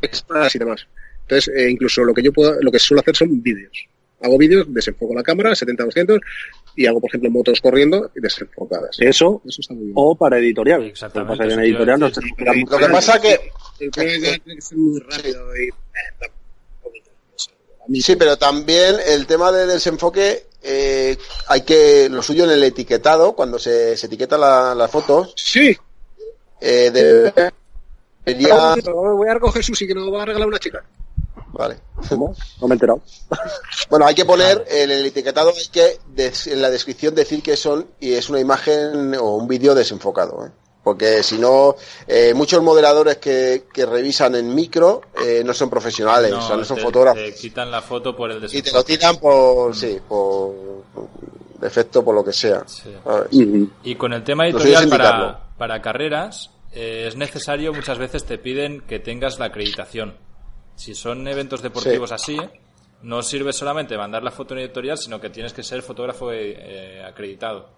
extras 0.01 0.56
y 0.56 0.60
demás. 0.60 0.88
Entonces 1.24 1.54
eh, 1.54 1.70
incluso 1.70 2.04
lo 2.06 2.13
que 2.13 2.24
yo 2.24 2.32
lo 2.62 2.72
que 2.72 2.80
suelo 2.80 3.01
hacer 3.01 3.15
son 3.15 3.42
vídeos 3.42 3.88
hago 4.25 4.38
vídeos, 4.38 4.65
desenfoco 4.70 5.13
la 5.13 5.24
cámara, 5.24 5.51
70-200, 5.51 6.20
y 6.75 6.86
hago, 6.86 7.00
por 7.00 7.10
ejemplo, 7.10 7.29
motos 7.32 7.62
corriendo 7.62 8.12
y 8.15 8.22
desenfocadas. 8.22 8.98
Eso, 9.00 9.41
Eso 9.46 9.62
está 9.62 9.74
muy 9.74 9.86
bien. 9.86 9.94
o 9.96 10.15
para 10.15 10.38
editorial. 10.39 10.84
Exactamente. 10.84 11.44
en 11.44 11.60
editorial 11.60 12.00
no 12.00 12.10
Lo 12.10 12.77
que 12.77 12.88
pasa 12.89 13.20
que... 13.20 13.51
El 13.79 13.91
tiene 13.91 14.39
que 14.39 14.62
ser 14.62 14.77
muy 14.77 15.00
rápido 15.00 15.55
y... 15.55 15.70
Sí, 18.01 18.15
pero 18.15 18.36
también 18.38 18.96
el 19.08 19.27
tema 19.27 19.51
de 19.51 19.67
desenfoque, 19.67 20.48
eh, 20.63 21.15
hay 21.48 21.62
que, 21.62 22.10
lo 22.10 22.24
suyo 22.24 22.46
en 22.46 22.50
el 22.50 22.63
etiquetado, 22.63 23.34
cuando 23.34 23.60
se, 23.60 23.96
se 23.96 24.08
etiqueta 24.08 24.38
las 24.39 24.89
fotos. 24.89 25.34
Sí. 25.36 25.77
Eh, 26.60 26.89
de, 26.89 27.51
Voy 28.25 29.29
a 29.29 29.36
recoger 29.36 29.63
sushi 29.63 29.86
que 29.86 29.94
nos 29.94 30.12
va 30.12 30.24
a 30.24 30.25
regalar 30.25 30.48
una 30.48 30.58
chica. 30.58 30.84
Vale. 31.58 31.78
¿Cómo? 32.10 32.36
No 32.60 32.68
me 32.68 32.74
he 32.74 32.76
enterado. 32.76 33.02
bueno, 33.90 34.06
hay 34.06 34.14
que 34.14 34.26
poner 34.26 34.66
en 34.70 34.92
el 34.92 35.06
etiquetado, 35.06 35.54
hay 35.56 35.68
que 35.72 36.00
en 36.52 36.62
la 36.62 36.70
descripción 36.70 37.16
decir 37.16 37.42
que 37.42 37.56
son 37.56 37.88
y 38.00 38.14
es 38.14 38.30
una 38.30 38.42
imagen 38.42 39.16
o 39.16 39.38
un 39.38 39.48
vídeo 39.48 39.74
desenfocado. 39.74 40.46
¿eh? 40.46 40.52
Porque 40.84 41.24
si 41.24 41.38
no, 41.40 41.76
eh, 42.08 42.34
muchos 42.36 42.62
modeladores 42.62 43.18
que, 43.18 43.64
que, 43.74 43.86
revisan 43.86 44.36
en 44.36 44.54
micro 44.54 45.02
eh, 45.26 45.44
no 45.46 45.54
son 45.54 45.70
profesionales, 45.70 46.30
no, 46.30 46.40
o 46.40 46.42
sea, 46.48 46.58
no 46.58 46.66
son 46.66 46.78
fotógrafos. 46.78 47.24
Te 47.24 47.34
quitan 47.34 47.72
la 47.72 47.82
foto 47.82 48.16
por 48.16 48.32
el 48.32 48.42
desenfoque. 48.42 48.70
Y 48.70 48.72
te 48.72 48.78
lo 48.78 48.84
tiran 48.84 49.16
por, 49.16 49.74
sí, 49.74 49.98
por 50.08 50.54
defecto, 51.60 52.04
por 52.04 52.14
lo 52.14 52.24
que 52.24 52.34
sea. 52.34 52.66
Y 53.32 53.96
con 53.96 54.12
el 54.12 54.24
tema 54.24 54.46
editorial 54.46 54.90
para, 54.90 55.40
para 55.58 55.82
carreras, 55.82 56.52
es 56.74 57.16
necesario, 57.16 57.74
muchas 57.74 57.98
veces 57.98 58.26
te 58.26 58.38
piden 58.38 58.82
que 58.82 59.00
tengas 59.00 59.40
la 59.40 59.46
acreditación. 59.46 60.25
Si 60.75 60.94
son 60.94 61.27
eventos 61.27 61.62
deportivos 61.62 62.12
así, 62.12 62.38
no 63.03 63.22
sirve 63.22 63.53
solamente 63.53 63.98
mandar 63.98 64.24
la 64.24 64.32
foto 64.32 64.53
en 64.53 64.62
editorial, 64.62 64.98
sino 64.98 65.22
que 65.22 65.29
tienes 65.29 65.53
que 65.53 65.63
ser 65.63 65.82
fotógrafo 65.82 66.32
eh, 66.32 66.55
eh, 66.58 67.03
acreditado. 67.03 67.70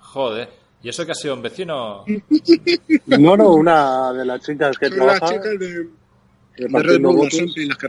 Joder. 0.00 0.48
¿Y 0.82 0.88
eso 0.88 1.04
que 1.04 1.12
ha 1.12 1.14
sido 1.14 1.34
un 1.34 1.42
vecino? 1.42 2.04
No, 3.06 3.36
no, 3.36 3.54
una 3.54 4.12
de 4.12 4.24
las 4.24 4.40
chicas 4.42 4.78
que 4.78 4.90
trabaja... 4.90 5.26
repartiendo 6.56 7.12
botes. 7.12 7.56
las 7.56 7.76
que 7.76 7.88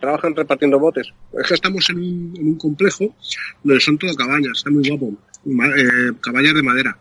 trabajan 0.00 0.34
repartiendo 0.34 0.78
botes. 0.78 1.08
Es 1.32 1.46
que 1.46 1.54
estamos 1.54 1.88
en 1.90 1.96
un, 1.96 2.34
en 2.36 2.46
un, 2.48 2.58
complejo 2.58 3.14
donde 3.62 3.80
son 3.80 3.98
todo 3.98 4.14
cabañas, 4.14 4.58
está 4.58 4.70
muy 4.70 4.88
guapo. 4.88 5.12
Eh, 5.44 6.12
cabañas 6.20 6.54
de 6.54 6.62
madera. 6.62 6.98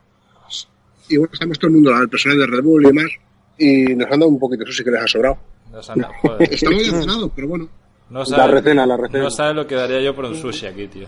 Y 1.10 1.18
bueno, 1.18 1.32
estamos 1.34 1.58
todo 1.58 1.68
el 1.68 1.74
mundo, 1.76 1.96
el 1.96 2.10
personal 2.10 2.40
de 2.40 2.48
Red 2.48 2.64
Bull 2.64 2.84
y 2.84 2.88
demás, 2.88 3.12
y 3.58 3.96
nos 3.96 4.12
han 4.12 4.20
dado 4.20 4.28
un 4.28 4.40
poquito, 4.40 4.64
eso 4.64 4.74
sí 4.74 4.84
que 4.84 4.92
les 4.92 5.02
ha 5.02 5.08
sobrado. 5.08 5.38
Está 6.40 6.70
muy 6.70 6.90
ordenado, 6.90 7.32
pero 7.36 7.48
bueno. 7.48 7.68
No 8.10 8.26
sabe, 8.26 8.42
la 8.42 8.48
recena, 8.48 8.86
la 8.86 8.98
recena. 8.98 9.24
No 9.24 9.32
sabe 9.32 9.54
lo 9.54 9.68
que 9.68 9.76
daría 9.76 10.02
yo 10.02 10.16
por 10.16 10.26
un 10.26 10.36
sushi 10.36 10.68
aquí, 10.68 10.88
tío. 10.88 11.08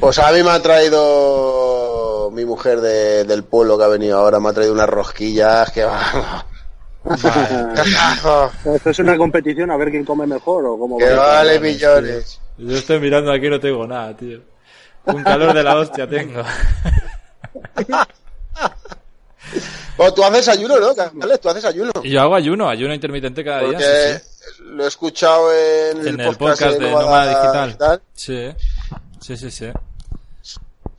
Pues 0.00 0.18
a 0.18 0.32
mí 0.32 0.42
me 0.42 0.50
ha 0.50 0.60
traído 0.60 2.30
mi 2.32 2.44
mujer 2.44 2.80
de, 2.80 3.24
del 3.24 3.44
pueblo 3.44 3.78
que 3.78 3.84
ha 3.84 3.88
venido 3.88 4.18
ahora, 4.18 4.40
me 4.40 4.48
ha 4.50 4.52
traído 4.52 4.74
unas 4.74 4.88
rosquillas 4.88 5.70
que 5.70 5.84
va. 5.84 6.44
Esto 8.74 8.90
es 8.90 8.98
una 8.98 9.16
competición 9.16 9.70
a 9.70 9.76
ver 9.76 9.90
quién 9.90 10.04
come 10.04 10.26
mejor 10.26 10.66
o 10.66 10.76
cómo 10.78 10.98
que 10.98 11.12
vale 11.12 11.60
millones. 11.60 12.40
Yo 12.58 12.76
estoy 12.76 12.98
mirando 13.00 13.32
aquí 13.32 13.46
y 13.46 13.50
no 13.50 13.60
tengo 13.60 13.86
nada, 13.86 14.16
tío. 14.16 14.40
Un 15.06 15.22
calor 15.22 15.54
de 15.54 15.62
la 15.62 15.76
hostia 15.76 16.08
tengo. 16.08 16.42
Pues 19.96 20.14
tú 20.14 20.24
haces 20.24 20.48
ayuno, 20.48 20.78
¿no? 20.78 20.94
Tú 21.38 21.48
haces 21.48 21.64
ayuno. 21.64 21.92
Yo 22.02 22.20
hago 22.20 22.34
ayuno, 22.34 22.68
ayuno 22.68 22.94
intermitente 22.94 23.44
cada 23.44 23.62
día. 23.62 24.22
Lo 24.60 24.84
he 24.84 24.88
escuchado 24.88 25.52
en, 25.52 26.20
el, 26.20 26.36
podcast, 26.36 26.78
de, 26.78 26.90
Nómada 26.90 27.28
Digital. 27.28 28.02
Sí, 28.14 28.48
sí, 29.20 29.36
sí, 29.36 29.50
sí. 29.50 29.66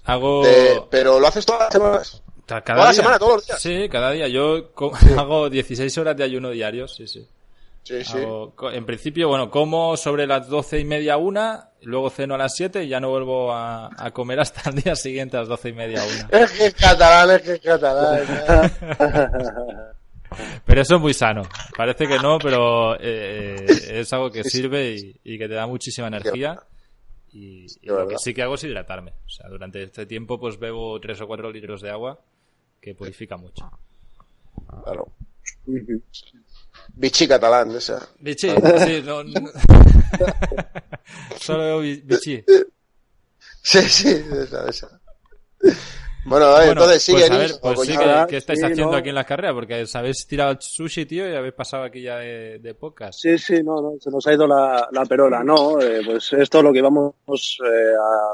Hago... 0.06 0.44
Pero 0.90 1.20
lo 1.20 1.28
haces 1.28 1.46
todas 1.46 1.62
las 1.62 1.74
semanas. 1.74 2.24
Cada 2.46 2.84
día. 2.84 2.94
semana, 2.94 3.20
todos 3.20 3.36
los 3.36 3.48
días. 3.48 3.62
Sí, 3.62 3.88
cada 3.90 4.12
día. 4.12 4.28
Yo 4.28 4.72
hago 5.18 5.50
16 5.50 5.98
horas 5.98 6.18
de 6.18 6.24
ayuno 6.24 6.50
diarios, 6.50 6.96
sí, 6.96 7.08
sí. 7.08 7.28
Sí, 7.84 8.02
sí. 8.06 8.18
en 8.72 8.86
principio, 8.86 9.28
bueno, 9.28 9.50
como 9.52 9.98
sobre 9.98 10.25
las 10.25 10.48
doce 10.48 10.80
y 10.80 10.86
media 10.86 11.18
una, 11.18 11.72
luego 11.82 12.10
ceno 12.10 12.36
a 12.36 12.38
las 12.38 12.56
7 12.56 12.86
y 12.86 12.88
ya 12.88 13.02
no 13.02 13.10
vuelvo 13.10 13.54
a, 13.54 13.90
comer 14.13 14.40
hasta 14.40 14.70
el 14.70 14.78
día 14.78 14.96
siguiente 14.96 15.36
a 15.36 15.42
las 15.42 15.50
doce 15.50 15.70
y 15.70 15.74
media 15.74 16.02
una. 16.04 16.30
Es 16.44 16.52
que 16.52 16.66
es 16.68 16.75
catalán, 16.75 17.32
es 17.32 17.42
que 17.42 17.54
es 17.54 17.60
catalán. 17.60 18.72
pero 20.66 20.82
eso 20.82 20.96
es 20.96 21.02
muy 21.02 21.13
sano. 21.13 21.42
Parece 21.75 22.08
que 22.08 22.20
no, 22.20 22.38
pero 22.40 22.96
eh, 23.02 23.66
es 23.90 24.13
algo 24.13 24.32
que 24.32 24.46
sirve 24.46 24.96
y, 25.22 25.38
que 25.38 25.48
te 25.50 25.54
da 25.54 25.68
muchísima 25.68 26.08
energía. 26.08 26.63
Y, 27.34 27.66
lo 27.82 28.08
que 28.08 28.18
sí 28.18 28.34
que 28.34 28.44
hago 28.44 28.56
es 28.56 28.63
hidratarme. 28.63 29.12
O 29.25 29.30
sea, 29.30 29.50
durante 29.50 29.84
este 29.84 30.06
tiempo 30.06 30.40
pues 30.40 30.58
bebo 30.58 30.98
tres 31.02 31.20
o 31.20 31.28
cuatro 31.28 31.52
litros 31.52 31.82
de 31.82 31.90
agua 31.90 32.18
que 32.80 32.96
purifica 32.96 33.36
mucho. 33.36 33.70
Claro. 34.86 35.12
Bichi 36.96 37.27
catalán, 37.27 37.75
esa. 37.75 38.08
Bichi, 38.20 38.50
sí, 38.50 39.03
no, 39.03 39.24
Solo 41.39 41.60
veo 41.60 41.80
bichi. 41.80 42.44
Sí, 43.62 43.82
sí, 43.82 44.10
esa, 44.10 44.68
esa. 44.68 45.00
Bueno, 46.25 46.62
entonces 46.62 47.03
sí, 47.03 47.12
pues, 47.12 47.30
a 47.30 47.38
ver, 47.38 47.51
pues 47.62 47.82
sí, 47.82 47.94
¿qué, 48.30 48.38
estáis 48.38 48.63
haciendo 48.63 48.96
aquí 48.96 49.10
en 49.10 49.15
la 49.15 49.25
carrera? 49.25 49.53
Porque 49.53 49.82
os 49.82 49.94
habéis 49.96 50.25
tirado 50.25 50.51
el 50.51 50.58
sushi, 50.62 51.06
tío, 51.06 51.30
y 51.30 51.36
habéis 51.36 51.53
pasado 51.53 51.84
aquí 51.84 52.01
ya 52.01 52.18
de, 52.18 52.60
de 52.60 52.75
pocas. 52.75 53.20
Sí, 53.20 53.38
sí, 53.38 53.62
no, 53.62 53.82
no, 53.82 53.94
se 54.00 54.10
nos 54.10 54.25
ha 54.27 54.34
ido 54.34 54.48
la, 54.48 54.88
la 54.92 55.06
perola, 55.06 55.44
no, 55.44 55.82
eh, 55.82 56.01
pues 56.06 56.32
esto 56.34 56.62
lo 56.62 56.72
que 56.72 56.82
vamos 56.82 57.13
eh, 57.65 57.94
a 58.00 58.32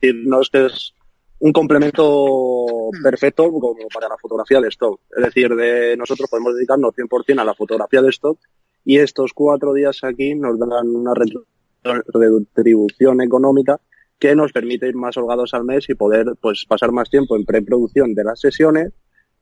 decirnos 0.00 0.50
que 0.50 0.66
es 0.66 0.94
un 1.40 1.52
complemento 1.52 2.90
hmm. 2.92 3.02
perfecto 3.02 3.50
como 3.50 3.88
para 3.92 4.08
la 4.08 4.16
fotografía 4.16 4.60
de 4.60 4.68
stock. 4.68 5.00
Es 5.16 5.24
decir, 5.24 5.54
de 5.54 5.96
nosotros 5.96 6.28
podemos 6.30 6.54
dedicarnos 6.54 6.94
100% 6.94 7.40
a 7.40 7.44
la 7.44 7.54
fotografía 7.54 8.02
de 8.02 8.10
stock 8.10 8.38
y 8.84 8.98
estos 8.98 9.32
cuatro 9.34 9.72
días 9.74 10.00
aquí 10.04 10.34
nos 10.34 10.58
dan 10.58 10.88
una 10.88 11.12
retribución 11.82 13.20
económica 13.22 13.80
que 14.18 14.34
nos 14.34 14.52
permite 14.52 14.86
ir 14.86 14.94
más 14.94 15.16
holgados 15.16 15.54
al 15.54 15.64
mes 15.64 15.88
y 15.88 15.94
poder 15.94 16.34
pues 16.40 16.64
pasar 16.68 16.92
más 16.92 17.08
tiempo 17.08 17.36
en 17.36 17.44
preproducción 17.44 18.14
de 18.14 18.24
las 18.24 18.40
sesiones 18.40 18.92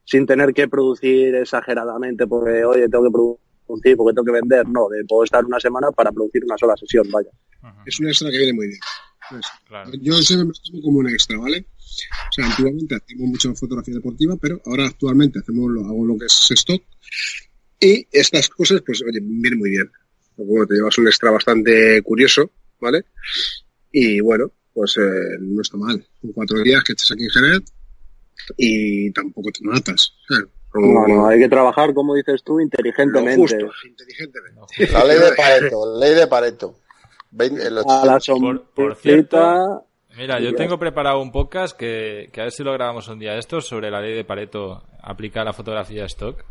sin 0.05 0.25
tener 0.25 0.55
que 0.55 0.69
producir 0.69 1.35
exageradamente 1.35 2.27
porque 2.27 2.65
oye 2.65 2.89
tengo 2.89 3.05
que 3.05 3.11
producir 3.11 3.97
porque 3.97 4.15
tengo 4.15 4.25
que 4.25 4.33
vender 4.33 4.69
no 4.69 4.89
de 4.89 5.05
puedo 5.05 5.25
estar 5.25 5.45
una 5.45 5.59
semana 5.59 5.91
para 5.91 6.13
producir 6.13 6.45
una 6.45 6.57
sola 6.57 6.77
sesión 6.77 7.11
vaya 7.11 7.31
es 7.87 7.99
una 7.99 8.11
extra 8.11 8.31
que 8.31 8.39
viene 8.39 8.53
muy 8.53 8.69
bien 8.69 8.79
yo 10.01 10.15
siempre 10.23 10.47
me 10.47 10.53
tomo 10.53 10.83
como 10.83 10.99
un 10.99 11.09
extra 11.09 11.39
vale 11.39 11.67
o 12.09 12.33
sea, 12.33 12.47
antiguamente 12.47 12.95
hacíamos 12.97 13.29
mucha 13.29 13.55
fotografía 13.55 13.95
deportiva, 13.95 14.37
pero 14.37 14.61
ahora 14.67 14.87
actualmente 14.87 15.39
hacemos 15.39 15.71
lo, 15.71 15.85
hago 15.85 16.05
lo 16.05 16.19
que 16.19 16.27
es 16.27 16.51
stock. 16.51 16.83
Y 17.81 18.07
estas 18.11 18.49
cosas, 18.49 18.83
pues, 18.85 19.03
oye, 19.03 19.21
vienen 19.23 19.59
muy 19.59 19.71
bien. 19.71 19.91
Bueno, 20.37 20.67
te 20.67 20.75
llevas 20.75 20.99
un 20.99 21.07
extra 21.07 21.31
bastante 21.31 22.03
curioso, 22.03 22.51
¿vale? 22.81 23.05
Y 23.91 24.21
bueno, 24.21 24.53
pues 24.73 24.97
eh, 24.97 25.39
no 25.41 25.63
está 25.63 25.77
mal. 25.77 26.05
Son 26.21 26.33
cuatro 26.33 26.61
días 26.63 26.83
que 26.85 26.93
estás 26.93 27.13
aquí 27.13 27.25
en 27.25 27.31
Jerez 27.31 27.63
y 28.57 29.11
tampoco 29.13 29.51
te 29.51 29.65
matas. 29.65 30.15
No, 30.75 31.09
no, 31.09 31.27
hay 31.27 31.41
que 31.41 31.49
trabajar, 31.49 31.95
como 31.95 32.15
dices 32.15 32.43
tú, 32.45 32.61
inteligentemente. 32.61 33.41
Justo, 33.41 33.71
inteligentemente. 33.87 34.93
La 34.93 35.05
ley 35.05 35.19
de 35.19 35.33
Pareto, 35.35 35.99
ley 35.99 36.15
de 36.15 36.27
Pareto. 36.27 36.79
A 37.87 38.05
la 38.05 38.19
por, 38.75 38.97
cierto, 38.97 39.85
Mira, 40.17 40.41
yo 40.41 40.55
tengo 40.55 40.79
preparado 40.79 41.21
un 41.21 41.31
podcast 41.31 41.77
que, 41.77 42.29
que, 42.33 42.41
a 42.41 42.45
ver 42.45 42.53
si 42.53 42.65
lo 42.65 42.73
grabamos 42.73 43.07
un 43.09 43.19
día 43.19 43.37
esto 43.37 43.61
sobre 43.61 43.91
la 43.91 44.01
ley 44.01 44.15
de 44.15 44.25
Pareto 44.25 44.83
aplicada 45.01 45.43
a 45.43 45.45
la 45.47 45.53
fotografía 45.53 46.05
stock. 46.07 46.45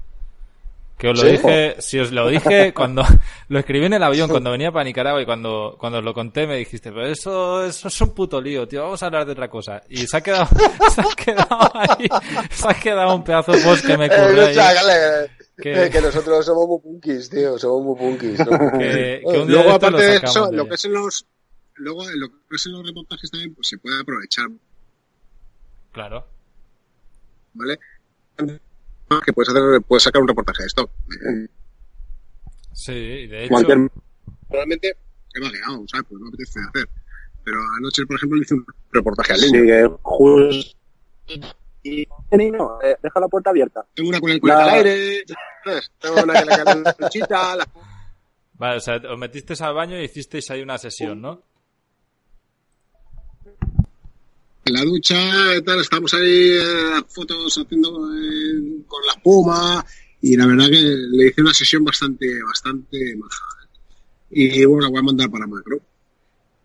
Que 0.98 1.10
os 1.10 1.22
lo 1.22 1.30
dije, 1.30 1.76
si 1.80 2.00
os 2.00 2.12
lo 2.12 2.28
dije 2.28 2.74
cuando 2.76 3.04
lo 3.50 3.60
escribí 3.60 3.86
en 3.86 3.94
el 3.94 4.04
avión, 4.04 4.30
cuando 4.30 4.52
venía 4.52 4.72
para 4.72 4.84
Nicaragua 4.84 5.22
y 5.22 5.26
cuando, 5.26 5.76
cuando 5.78 6.00
os 6.00 6.04
lo 6.04 6.14
conté 6.14 6.48
me 6.48 6.56
dijiste, 6.56 6.92
pero 6.92 7.08
eso, 7.08 7.64
eso 7.66 7.88
es 7.88 8.02
un 8.02 8.16
puto 8.16 8.42
lío, 8.42 8.68
tío, 8.68 8.84
vamos 8.84 9.04
a 9.04 9.06
hablar 9.06 9.26
de 9.26 9.34
otra 9.34 9.48
cosa. 9.48 9.84
Y 9.90 10.08
se 10.08 10.18
ha 10.18 10.22
quedado, 10.22 10.48
se 10.96 11.02
ha 11.02 11.16
quedado 11.16 11.72
ahí, 11.74 12.08
se 12.50 12.68
ha 12.68 12.74
quedado 12.74 13.16
un 13.16 13.24
pedazo 13.24 13.52
de 13.52 13.62
post 13.62 13.86
que 13.86 13.98
me 13.98 14.08
ocurrió 14.08 14.48
ahí. 14.48 14.56
Que... 15.58 15.90
que... 15.92 16.02
nosotros 16.02 16.46
somos 16.46 16.68
muy 16.68 16.80
punkis, 16.80 17.30
tío, 17.30 17.58
somos 17.58 17.84
muy 17.84 17.98
punkis. 17.98 18.38
Que, 18.38 19.22
que 19.24 19.40
un 19.40 19.52
luego, 19.52 19.72
aparte 19.72 20.04
de 20.04 20.16
eso, 20.18 20.52
lo 20.52 20.68
que 20.68 20.76
es 20.76 20.86
en 20.86 20.94
los, 20.94 21.26
luego, 21.76 22.04
lo 22.16 22.30
que 22.30 22.56
es 22.56 22.66
en 22.68 22.74
los 22.74 22.88
reportajes 22.88 23.32
también, 23.32 23.56
pues 23.56 23.68
se 23.68 23.78
puede 23.78 24.00
aprovechar. 24.02 24.48
Claro. 25.92 26.28
¿Vale? 27.54 27.80
que 29.26 29.34
puedes 29.34 29.50
hacer, 29.50 29.82
puedes 29.88 30.04
sacar 30.04 30.22
un 30.22 30.28
reportaje 30.28 30.64
de 30.64 30.68
esto. 30.68 30.90
Sí, 32.74 33.28
de 33.28 33.46
hecho. 33.46 33.56
Realmente 34.50 34.96
he 35.34 35.40
vagueado, 35.40 35.84
¿sabes? 35.88 36.06
Pues 36.10 36.20
no 36.20 36.26
me 36.26 36.30
apetece 36.30 36.60
hacer. 36.70 36.90
Pero 37.44 37.60
anoche, 37.78 38.06
por 38.06 38.18
ejemplo, 38.18 38.38
le 38.38 38.44
hice 38.44 38.54
un 38.54 38.66
reportaje 38.92 39.34
al 39.34 39.42
niño. 39.42 39.60
Sí, 39.62 39.68
que 39.68 39.90
justo. 40.02 40.78
Y 41.84 42.08
niño, 42.32 42.82
eh, 42.82 42.98
deja 43.02 43.20
la 43.20 43.28
puerta 43.28 43.50
abierta. 43.52 43.86
Tengo 43.94 44.10
una 44.10 44.20
con 44.20 44.32
el 44.32 44.42
cuello 44.42 44.58
al 44.58 44.70
aire, 44.70 45.24
Tengo 46.00 46.24
una 46.24 46.34
que 46.34 46.46
la 46.46 46.96
luchita. 47.00 47.56
La... 47.56 47.68
Vale, 48.54 48.78
o 48.78 48.80
sea, 48.80 48.96
os 48.96 49.20
metisteis 49.20 49.62
al 49.62 49.74
baño 49.74 50.00
y 50.00 50.06
hicisteis 50.06 50.50
ahí 50.52 50.62
una 50.62 50.78
sesión, 50.78 51.22
¿no? 51.22 51.44
en 54.68 54.74
la 54.74 54.84
ducha 54.84 55.16
y 55.56 55.62
tal, 55.62 55.80
estamos 55.80 56.14
ahí 56.14 56.50
eh, 56.52 57.02
fotos 57.08 57.58
haciendo 57.58 57.90
eh, 58.14 58.84
con 58.86 59.06
la 59.06 59.14
espuma 59.16 59.86
y 60.22 60.36
la 60.36 60.46
verdad 60.46 60.66
que 60.66 60.82
le 60.82 61.28
hice 61.28 61.42
una 61.42 61.54
sesión 61.54 61.84
bastante, 61.84 62.28
bastante 62.44 63.16
maja. 63.16 63.46
Y 64.30 64.66
bueno, 64.66 64.84
la 64.84 64.90
voy 64.90 65.00
a 65.00 65.04
mandar 65.04 65.30
para 65.30 65.48
macro. 65.48 65.80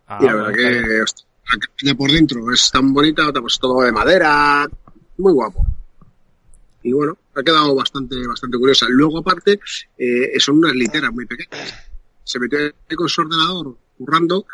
Ah, 0.08 0.18
y 0.20 0.24
la 0.24 0.34
verdad 0.34 0.52
que 0.52 0.70
la 0.70 1.58
campaña 1.60 1.94
por 1.96 2.10
dentro 2.10 2.52
es 2.52 2.70
tan 2.70 2.92
bonita, 2.92 3.32
pues 3.32 3.58
todo 3.60 3.82
de 3.82 3.92
madera, 3.92 4.68
muy 5.22 5.32
guapo. 5.32 5.64
Y 6.82 6.92
bueno, 6.92 7.16
ha 7.34 7.42
quedado 7.42 7.74
bastante, 7.74 8.16
bastante 8.26 8.58
curiosa. 8.58 8.86
Luego 8.88 9.18
aparte, 9.18 9.60
eh, 9.96 10.38
son 10.38 10.58
unas 10.58 10.74
literas 10.74 11.12
muy 11.12 11.26
pequeñas. 11.26 11.74
Se 12.24 12.38
metió 12.38 12.58
con 12.96 13.08
su 13.08 13.20
ordenador 13.20 13.76
currando 13.96 14.46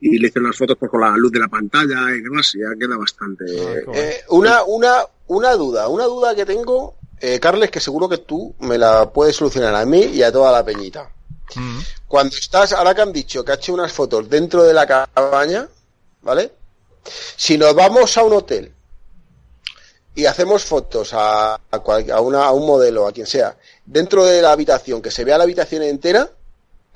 y 0.00 0.18
le 0.18 0.28
hice 0.28 0.40
unas 0.40 0.56
fotos 0.56 0.76
pues, 0.78 0.90
con 0.90 1.00
la 1.00 1.16
luz 1.16 1.32
de 1.32 1.40
la 1.40 1.48
pantalla 1.48 2.14
y 2.14 2.20
demás, 2.20 2.54
y 2.54 2.60
ya 2.60 2.68
queda 2.78 2.96
bastante. 2.96 3.44
Ah, 3.86 3.92
eh, 3.94 4.20
una, 4.30 4.62
una, 4.64 5.04
una 5.26 5.54
duda, 5.54 5.88
una 5.88 6.04
duda 6.04 6.34
que 6.34 6.46
tengo, 6.46 6.96
eh, 7.20 7.38
Carles, 7.38 7.70
que 7.70 7.80
seguro 7.80 8.08
que 8.08 8.18
tú 8.18 8.54
me 8.60 8.78
la 8.78 9.10
puedes 9.10 9.36
solucionar 9.36 9.74
a 9.74 9.84
mí 9.84 10.00
y 10.00 10.22
a 10.22 10.32
toda 10.32 10.52
la 10.52 10.64
peñita. 10.64 11.10
Mm. 11.54 11.78
Cuando 12.06 12.36
estás, 12.36 12.72
ahora 12.72 12.94
que 12.94 13.02
han 13.02 13.12
dicho 13.12 13.44
que 13.44 13.52
ha 13.52 13.56
hecho 13.56 13.74
unas 13.74 13.92
fotos 13.92 14.28
dentro 14.28 14.62
de 14.62 14.72
la 14.72 14.86
cabaña, 14.86 15.68
¿vale? 16.22 16.52
Si 17.36 17.58
nos 17.58 17.74
vamos 17.74 18.16
a 18.16 18.22
un 18.22 18.32
hotel 18.32 18.72
y 20.14 20.26
hacemos 20.26 20.64
fotos 20.64 21.14
a, 21.14 21.54
a, 21.54 21.58
a, 21.70 22.20
una, 22.20 22.44
a 22.44 22.52
un 22.52 22.66
modelo, 22.66 23.06
a 23.06 23.12
quien 23.12 23.26
sea, 23.26 23.56
dentro 23.86 24.24
de 24.24 24.42
la 24.42 24.52
habitación, 24.52 25.00
que 25.00 25.10
se 25.10 25.24
vea 25.24 25.38
la 25.38 25.44
habitación 25.44 25.82
entera, 25.82 26.30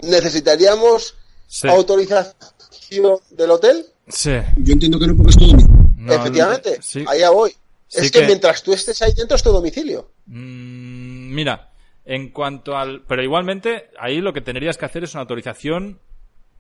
necesitaríamos 0.01 1.15
autorización 1.63 3.19
del 3.31 3.51
hotel? 3.51 3.87
Sí. 4.09 4.33
Yo 4.57 4.73
entiendo 4.73 4.99
que 4.99 5.07
no 5.07 5.17
porque 5.17 5.31
es 5.31 5.39
tu 5.39 5.47
domicilio. 5.47 5.85
Efectivamente, 6.07 6.79
allá 7.07 7.31
voy. 7.31 7.53
es 7.91 8.11
que, 8.11 8.27
mientras 8.27 8.63
tú 8.63 8.73
estés 8.73 9.01
ahí 9.03 9.13
dentro 9.17 9.37
es 9.37 9.43
tu 9.43 9.51
domicilio. 9.51 10.11
Mm, 10.27 11.35
mira, 11.35 11.71
en 12.05 12.31
cuanto 12.31 12.77
al... 12.77 13.03
Pero 13.09 13.23
igualmente, 13.23 13.91
ahí 13.99 14.21
lo 14.21 14.33
que 14.33 14.43
tendrías 14.43 14.77
que 14.77 14.85
hacer 14.85 15.05
es 15.05 15.15
una 15.15 15.23
autorización 15.23 15.99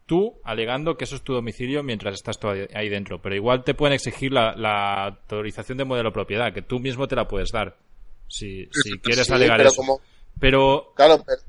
tú 0.07 0.41
alegando 0.45 0.97
que 0.97 1.05
eso 1.05 1.17
es 1.17 1.23
tu 1.23 1.33
domicilio 1.33 1.83
mientras 1.83 2.15
estás 2.15 2.39
tú 2.39 2.49
ahí 2.49 2.89
dentro. 2.89 3.21
Pero 3.21 3.35
igual 3.35 3.65
te 3.65 3.75
pueden 3.75 3.95
exigir 3.95 4.33
la, 4.33 5.07
autorización 5.07 5.79
de 5.79 5.85
modelo 5.85 6.13
propiedad, 6.13 6.53
que 6.53 6.63
tú 6.63 6.81
mismo 6.81 7.09
te 7.09 7.17
la 7.17 7.29
puedes 7.29 7.51
dar. 7.51 7.77
Si, 8.29 8.69
si 8.73 8.99
quieres 9.01 9.31
alegar 9.31 9.59
pero 9.59 9.69
eso. 9.69 9.77
Como... 9.77 10.01
Pero... 10.41 10.93
Claro, 10.97 11.23
pero 11.25 11.43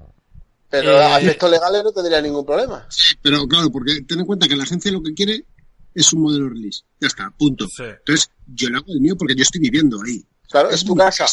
pero 0.69 0.97
a 0.99 1.19
efectos 1.19 1.49
legales 1.49 1.83
no 1.83 1.91
tendría 1.91 2.21
ningún 2.21 2.45
problema. 2.45 2.87
Pero 3.21 3.47
claro, 3.47 3.69
porque 3.71 4.01
ten 4.01 4.19
en 4.19 4.25
cuenta 4.25 4.47
que 4.47 4.55
la 4.55 4.63
agencia 4.63 4.91
lo 4.91 5.01
que 5.01 5.13
quiere 5.13 5.45
es 5.93 6.11
un 6.13 6.23
modelo 6.23 6.49
release. 6.49 6.83
Ya 6.99 7.07
está, 7.07 7.31
punto. 7.31 7.67
Entonces, 7.77 8.29
yo 8.47 8.69
le 8.69 8.77
hago 8.77 8.87
el 8.89 8.99
mío 8.99 9.15
porque 9.17 9.35
yo 9.35 9.43
estoy 9.43 9.61
viviendo 9.61 10.01
ahí. 10.05 10.25
Claro, 10.49 10.69
es, 10.69 10.83
tu 10.83 10.95
casa. 10.95 11.25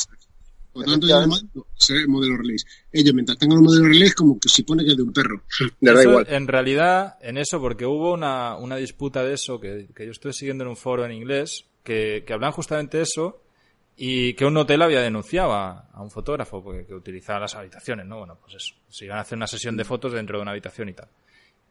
Por 0.72 0.86
lo 0.86 0.92
tanto, 0.92 1.06
yo 1.06 1.26
mando 1.26 1.66
ese 1.78 2.06
modelo 2.06 2.36
release. 2.36 2.66
Ellos, 2.90 3.12
mientras 3.14 3.38
tengan 3.38 3.58
un 3.58 3.64
modelo 3.64 3.86
release, 3.86 4.14
como 4.14 4.38
que 4.38 4.48
se 4.48 4.64
pone 4.64 4.84
que 4.84 4.92
es 4.92 4.96
de 4.96 5.02
un 5.02 5.12
perro. 5.12 5.42
da 5.80 6.02
igual. 6.02 6.26
En 6.28 6.48
realidad, 6.48 7.18
en 7.20 7.36
eso, 7.36 7.60
porque 7.60 7.84
hubo 7.84 8.12
una, 8.12 8.56
una 8.56 8.76
disputa 8.76 9.22
de 9.22 9.34
eso, 9.34 9.60
que, 9.60 9.88
que 9.94 10.06
yo 10.06 10.12
estoy 10.12 10.32
siguiendo 10.32 10.64
en 10.64 10.70
un 10.70 10.76
foro 10.76 11.04
en 11.04 11.12
inglés, 11.12 11.66
que, 11.84 12.24
que 12.26 12.32
hablan 12.32 12.52
justamente 12.52 12.96
de 12.96 13.02
eso, 13.02 13.42
y 13.96 14.34
que 14.34 14.44
un 14.44 14.56
hotel 14.56 14.82
había 14.82 15.00
denunciado 15.00 15.52
a, 15.52 15.88
un 15.98 16.10
fotógrafo 16.10 16.62
porque, 16.62 16.86
que 16.86 16.94
utilizaba 16.94 17.40
las 17.40 17.54
habitaciones, 17.54 18.06
¿no? 18.06 18.18
Bueno, 18.18 18.38
pues 18.40 18.54
eso, 18.56 18.74
si 18.88 19.04
iban 19.04 19.18
a 19.18 19.22
hacer 19.22 19.36
una 19.36 19.46
sesión 19.46 19.76
de 19.76 19.84
fotos 19.84 20.12
dentro 20.12 20.38
de 20.38 20.42
una 20.42 20.52
habitación 20.52 20.88
y 20.88 20.94
tal. 20.94 21.08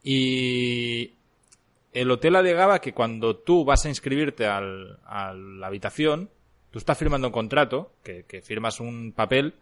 Y 0.04 1.14
el 1.94 2.10
hotel 2.12 2.36
alegaba 2.36 2.80
que 2.80 2.94
cuando 2.94 3.38
tú 3.38 3.66
vas 3.66 3.86
a 3.86 3.90
inscribirte 3.90 4.46
al, 4.46 5.00
a 5.06 5.34
la 5.34 5.68
habitación, 5.68 6.30
tú 6.72 6.80
estás 6.80 6.98
firmando 6.98 7.28
un 7.28 7.34
contrato, 7.34 7.94
que, 8.04 8.42
firmas 8.44 8.80
un 8.80 9.14
papel, 9.14 9.54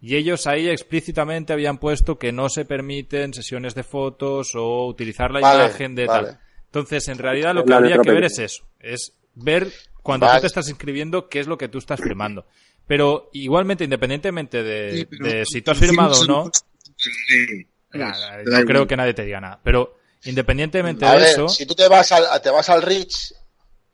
y 0.00 0.16
ellos 0.16 0.46
ahí 0.46 0.68
explícitamente 0.68 1.52
habían 1.52 1.78
puesto 1.78 2.18
que 2.18 2.32
no 2.32 2.48
se 2.48 2.64
permiten 2.64 3.32
sesiones 3.32 3.74
de 3.74 3.84
fotos 3.84 4.54
o 4.54 4.86
utilizar 4.86 5.30
la 5.30 5.40
imagen 5.40 5.94
de 5.94 6.06
tal. 6.06 6.40
Entonces, 6.66 7.08
en 7.08 7.18
realidad 7.18 7.54
lo 7.54 7.64
que 7.64 7.74
habría 7.74 7.98
que 7.98 8.10
ver 8.10 8.24
es 8.24 8.38
eso, 8.38 8.64
es 8.80 9.12
ver 9.34 9.70
cuando 10.02 10.26
tú 10.26 10.40
te 10.40 10.46
estás 10.46 10.68
inscribiendo, 10.68 11.28
qué 11.28 11.40
es 11.40 11.46
lo 11.46 11.56
que 11.56 11.68
tú 11.68 11.78
estás 11.78 12.00
firmando. 12.00 12.46
Pero 12.86 13.30
igualmente, 13.32 13.84
independientemente 13.84 14.62
de, 14.62 15.44
si 15.46 15.62
tú 15.62 15.70
has 15.70 15.78
firmado 15.78 16.20
o 16.20 16.24
no, 16.26 16.50
no 17.94 18.64
creo 18.66 18.86
que 18.86 18.96
nadie 18.96 19.14
te 19.14 19.24
diga 19.24 19.40
nada. 19.40 19.60
Pero 19.62 19.96
independientemente 20.24 21.06
de 21.06 21.24
eso. 21.24 21.48
Si 21.48 21.64
tú 21.64 21.74
te 21.74 21.88
vas 21.88 22.12
al, 22.12 22.42
te 22.42 22.50
vas 22.50 22.68
al 22.68 22.82
Rich. 22.82 23.34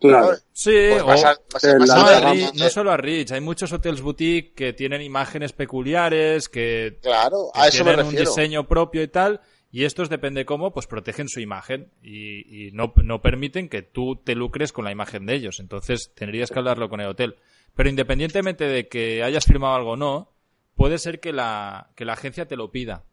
Claro. 0.01 0.35
Sí, 0.53 0.73
pues 1.05 1.25
o, 1.25 2.55
no, 2.55 2.71
solo 2.71 2.91
a 2.91 2.97
Rich, 2.97 3.33
hay 3.33 3.41
muchos 3.41 3.71
hotels 3.73 4.01
boutique 4.01 4.55
que 4.55 4.73
tienen 4.73 5.03
imágenes 5.03 5.53
peculiares, 5.53 6.49
que, 6.49 6.99
claro, 7.03 7.51
a 7.53 7.69
eso 7.69 7.85
tienen 7.85 8.07
un 8.07 8.15
diseño 8.15 8.67
propio 8.67 9.03
y 9.03 9.09
tal, 9.09 9.43
y 9.73 9.85
estos, 9.85 10.09
depende 10.09 10.45
cómo, 10.45 10.73
pues 10.73 10.87
protegen 10.87 11.29
su 11.29 11.41
imagen 11.41 11.93
y, 12.03 12.71
no, 12.73 12.93
no, 12.97 13.23
permiten 13.23 13.69
que 13.69 13.83
tú 13.83 14.17
te 14.17 14.35
lucres 14.35 14.73
con 14.73 14.85
la 14.85 14.91
imagen 14.91 15.27
de 15.27 15.35
ellos. 15.35 15.61
Entonces 15.61 16.13
tendrías 16.15 16.51
que 16.51 16.59
hablarlo 16.59 16.89
con 16.89 17.01
el 17.01 17.07
hotel. 17.07 17.37
Pero 17.77 17.89
independientemente 17.89 18.65
de 18.65 18.89
que 18.89 19.23
hayas 19.23 19.45
firmado 19.45 19.77
algo 19.77 19.93
o 19.93 19.97
no, 19.97 20.33
puede 20.75 20.99
ser 20.99 21.21
que 21.21 21.33
la, 21.33 21.91
que 21.95 22.05
la 22.05 22.15
agencia 22.15 22.49
te 22.49 22.57
lo 22.57 22.73
pida. 22.73 23.05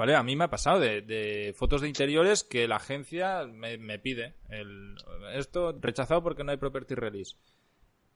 ¿Vale? 0.00 0.16
A 0.16 0.22
mí 0.22 0.34
me 0.34 0.44
ha 0.44 0.48
pasado 0.48 0.80
de, 0.80 1.54
fotos 1.58 1.82
de 1.82 1.88
interiores 1.88 2.42
que 2.42 2.66
la 2.66 2.76
agencia 2.76 3.44
me, 3.44 3.76
me 3.76 3.98
pide. 3.98 4.32
Esto 5.34 5.76
rechazado 5.78 6.22
porque 6.22 6.42
no 6.42 6.52
hay 6.52 6.56
property 6.56 6.94
release. 6.94 7.36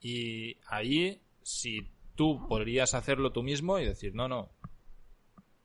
Y 0.01 0.57
ahí, 0.65 1.21
si 1.43 1.91
tú 2.15 2.43
podrías 2.49 2.95
hacerlo 2.95 3.31
tú 3.31 3.43
mismo 3.43 3.77
y 3.77 3.85
decir, 3.85 4.15
no, 4.15 4.27
no, 4.27 4.49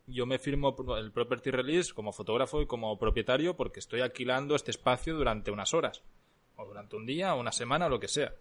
yo 0.07 0.27
me 0.27 0.39
firmo 0.39 0.77
el 0.99 1.11
property 1.11 1.53
release 1.53 1.95
como 1.95 2.13
fotógrafo 2.13 2.61
y 2.61 2.67
como 2.67 2.99
propietario 2.99 3.57
porque 3.57 3.81
estoy 3.81 4.03
alquilando 4.03 4.55
este 4.55 4.73
espacio 4.73 5.17
durante 5.17 5.51
unas 5.51 5.73
horas, 5.73 6.03
o 6.57 6.67
durante 6.67 6.97
un 6.97 7.07
día, 7.07 7.35
o 7.35 7.41
una 7.41 7.53
semana, 7.53 7.87
o 7.87 7.89
lo 7.89 7.99
que 7.99 8.09
sea. 8.09 8.35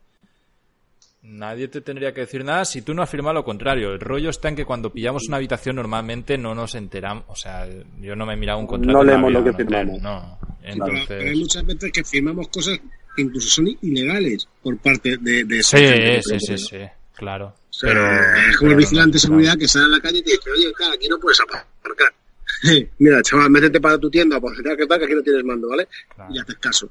Nadie 1.21 1.67
te 1.67 1.82
tendría 1.82 2.13
que 2.13 2.21
decir 2.21 2.43
nada 2.45 2.63
si 2.63 2.82
tú 2.82 2.93
no 2.93 3.01
has 3.01 3.10
firmado 3.10 3.34
lo 3.34 3.43
contrario. 3.43 3.91
El 3.91 3.99
rollo 3.99 4.29
está 4.29 4.49
en 4.49 4.55
que 4.55 4.65
cuando 4.65 4.91
pillamos 4.91 5.27
una 5.27 5.38
habitación 5.38 5.75
normalmente 5.75 6.38
no 6.38 6.55
nos 6.55 6.75
enteramos. 6.75 7.25
O 7.27 7.36
sea, 7.36 7.67
yo 7.99 8.15
no 8.15 8.25
me 8.25 8.34
he 8.34 8.38
mirado 8.38 8.60
un 8.60 8.67
contrato. 8.67 8.97
No 8.97 9.03
leemos 9.03 9.32
lo 9.32 9.43
que 9.43 9.53
firmamos. 9.53 10.01
No. 10.01 10.39
Entonces... 10.63 11.05
Pero, 11.08 11.29
hay 11.29 11.39
muchas 11.39 11.65
veces 11.65 11.91
que 11.91 12.03
firmamos 12.03 12.47
cosas 12.47 12.79
que 13.15 13.21
incluso 13.21 13.49
son 13.49 13.67
ilegales 13.82 14.47
por 14.63 14.77
parte 14.77 15.17
de, 15.17 15.43
de 15.43 15.63
sí, 15.63 15.77
sí, 16.21 16.39
sí, 16.39 16.58
sí, 16.58 16.77
claro 17.13 17.53
pero, 17.82 18.12
es 18.49 18.58
como 18.58 18.71
el 18.71 18.77
vigilante 18.77 19.13
de 19.13 19.19
seguridad 19.19 19.58
que 19.58 19.67
sale 19.67 19.86
a 19.86 19.89
la 19.89 19.99
calle 19.99 20.19
y 20.19 20.23
te 20.23 20.32
dice, 20.32 20.51
oye, 20.51 20.71
cara, 20.73 20.93
aquí 20.93 21.08
no 21.08 21.19
puedes 21.19 21.39
aparcar. 21.39 22.13
Mira, 22.99 23.21
chaval, 23.21 23.49
métete 23.49 23.79
para 23.79 23.97
tu 23.97 24.10
tienda, 24.10 24.39
pues 24.39 24.58
que 24.58 24.63
tal, 24.86 24.99
que 24.99 25.05
aquí 25.05 25.13
no 25.13 25.21
tienes 25.21 25.43
mando, 25.45 25.69
¿vale? 25.69 25.88
Y 26.32 26.39
haces 26.39 26.58
caso. 26.58 26.89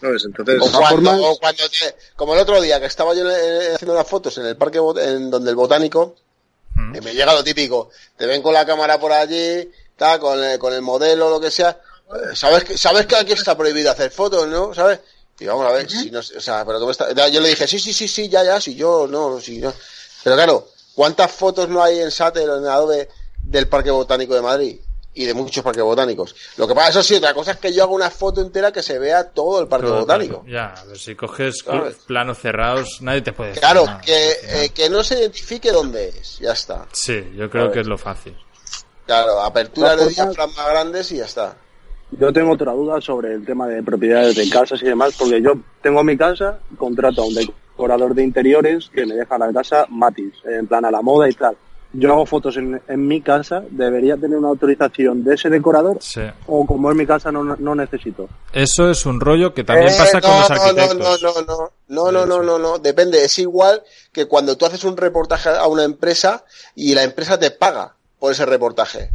¿Sabes? 0.00 0.24
Entonces, 0.24 0.60
o 0.60 0.70
cuando, 0.70 1.38
como 2.16 2.34
el 2.34 2.40
otro 2.40 2.60
día 2.60 2.78
que 2.80 2.86
estaba 2.86 3.14
yo 3.14 3.26
haciendo 3.26 3.94
unas 3.94 4.06
fotos 4.06 4.38
en 4.38 4.46
el 4.46 4.56
parque 4.56 4.78
en 4.78 5.30
donde 5.30 5.50
el 5.50 5.56
botánico 5.56 6.14
mm. 6.74 6.96
y 6.96 7.00
me 7.00 7.14
llega 7.14 7.34
lo 7.34 7.42
típico 7.42 7.90
te 8.16 8.26
ven 8.26 8.40
con 8.40 8.54
la 8.54 8.64
cámara 8.64 9.00
por 9.00 9.12
allí 9.12 9.68
está 9.90 10.20
con 10.20 10.42
el, 10.42 10.58
con 10.58 10.72
el 10.72 10.82
modelo 10.82 11.28
lo 11.30 11.40
que 11.40 11.50
sea 11.50 11.80
eh, 12.10 12.34
sabes 12.34 12.62
que 12.62 12.78
sabes 12.78 13.06
que 13.06 13.16
aquí 13.16 13.32
está 13.32 13.56
prohibido 13.56 13.90
hacer 13.90 14.12
fotos 14.12 14.46
no 14.46 14.72
sabes 14.72 15.00
y 15.40 15.46
vamos 15.46 15.66
a 15.68 15.72
ver, 15.72 15.88
si 15.88 16.10
no, 16.10 16.18
o 16.18 16.22
sea, 16.22 16.64
pero 16.64 16.80
¿cómo 16.80 16.90
está? 16.90 17.12
Yo 17.28 17.40
le 17.40 17.50
dije, 17.50 17.68
sí, 17.68 17.78
sí, 17.78 17.92
sí, 17.92 18.08
sí, 18.08 18.28
ya, 18.28 18.42
ya, 18.42 18.60
si 18.60 18.74
yo, 18.74 19.06
no, 19.06 19.40
si 19.40 19.58
no. 19.58 19.72
Pero 20.24 20.34
claro, 20.34 20.68
¿Cuántas 20.98 21.30
fotos 21.30 21.68
no 21.68 21.80
hay 21.80 22.00
en 22.00 22.10
SAT 22.10 22.38
en 22.38 22.50
Adobe 22.66 23.08
del 23.40 23.68
Parque 23.68 23.92
Botánico 23.92 24.34
de 24.34 24.42
Madrid? 24.42 24.80
Y 25.18 25.24
de 25.24 25.34
muchos 25.34 25.64
parques 25.64 25.82
botánicos. 25.82 26.36
Lo 26.56 26.68
que 26.68 26.76
pasa, 26.76 26.90
eso 26.90 27.02
sí, 27.02 27.16
otra 27.16 27.34
cosa 27.34 27.50
es 27.50 27.56
que 27.56 27.72
yo 27.72 27.82
hago 27.82 27.92
una 27.92 28.08
foto 28.08 28.40
entera 28.40 28.70
que 28.70 28.84
se 28.84 29.00
vea 29.00 29.28
todo 29.28 29.60
el 29.60 29.66
parque 29.66 29.88
botánico. 29.88 30.44
Ya, 30.46 30.66
a 30.66 30.84
ver, 30.84 30.96
si 30.96 31.16
coges 31.16 31.64
planos 32.06 32.38
cerrados, 32.38 32.98
nadie 33.00 33.22
te 33.22 33.32
puede 33.32 33.54
Claro, 33.54 33.84
que, 34.04 34.30
eh, 34.44 34.70
que 34.72 34.88
no 34.88 35.02
se 35.02 35.18
identifique 35.18 35.72
dónde 35.72 36.10
es, 36.10 36.38
ya 36.38 36.52
está. 36.52 36.86
Sí, 36.92 37.32
yo 37.34 37.50
creo 37.50 37.72
que 37.72 37.80
es 37.80 37.88
lo 37.88 37.98
fácil. 37.98 38.36
Claro, 39.06 39.40
apertura 39.40 39.96
de 39.96 40.06
diafragmas 40.06 40.68
grandes 40.68 41.10
y 41.10 41.16
ya 41.16 41.24
está. 41.24 41.56
Yo 42.12 42.32
tengo 42.32 42.52
otra 42.52 42.72
duda 42.72 43.00
sobre 43.00 43.34
el 43.34 43.44
tema 43.44 43.66
de 43.66 43.82
propiedades 43.82 44.36
de 44.36 44.48
casas 44.48 44.80
y 44.82 44.86
demás, 44.86 45.16
porque 45.18 45.42
yo 45.42 45.54
tengo 45.82 46.04
mi 46.04 46.16
casa, 46.16 46.60
contrato 46.78 47.22
a 47.22 47.26
un 47.26 47.34
decorador 47.34 48.14
de 48.14 48.22
interiores 48.22 48.88
que 48.94 49.04
me 49.04 49.14
deja 49.14 49.36
la 49.36 49.52
casa 49.52 49.84
matis, 49.90 50.34
en 50.44 50.68
plan 50.68 50.84
a 50.84 50.92
la 50.92 51.02
moda 51.02 51.28
y 51.28 51.32
tal 51.32 51.56
yo 51.92 52.12
hago 52.12 52.26
fotos 52.26 52.56
en, 52.56 53.06
mi 53.06 53.22
casa, 53.22 53.62
debería 53.70 54.16
tener 54.16 54.36
una 54.36 54.48
autorización 54.48 55.24
de 55.24 55.34
ese 55.34 55.48
decorador 55.48 55.98
sí. 56.00 56.20
o 56.46 56.66
como 56.66 56.90
es 56.90 56.96
mi 56.96 57.06
casa 57.06 57.32
no, 57.32 57.74
necesito. 57.74 58.28
Eso 58.52 58.90
es 58.90 59.06
un 59.06 59.20
rollo 59.20 59.54
que 59.54 59.64
también 59.64 59.92
eh, 59.92 59.96
pasa 59.96 60.20
no, 60.20 60.28
con 60.28 60.38
los 60.38 60.50
arquitectos. 60.50 61.22
No, 61.22 61.32
no, 61.32 61.42
no, 61.42 61.72
no, 61.88 62.12
no, 62.12 62.26
no, 62.26 62.42
no, 62.42 62.58
no, 62.58 62.78
depende. 62.78 63.24
Es 63.24 63.38
igual 63.38 63.82
que 64.12 64.26
cuando 64.26 64.56
tú 64.56 64.66
haces 64.66 64.84
un 64.84 64.96
reportaje 64.96 65.48
a 65.48 65.66
una 65.66 65.84
empresa 65.84 66.44
y 66.74 66.94
la 66.94 67.04
empresa 67.04 67.38
te 67.38 67.50
paga 67.50 67.94
por 68.18 68.32
ese 68.32 68.44
reportaje, 68.44 69.10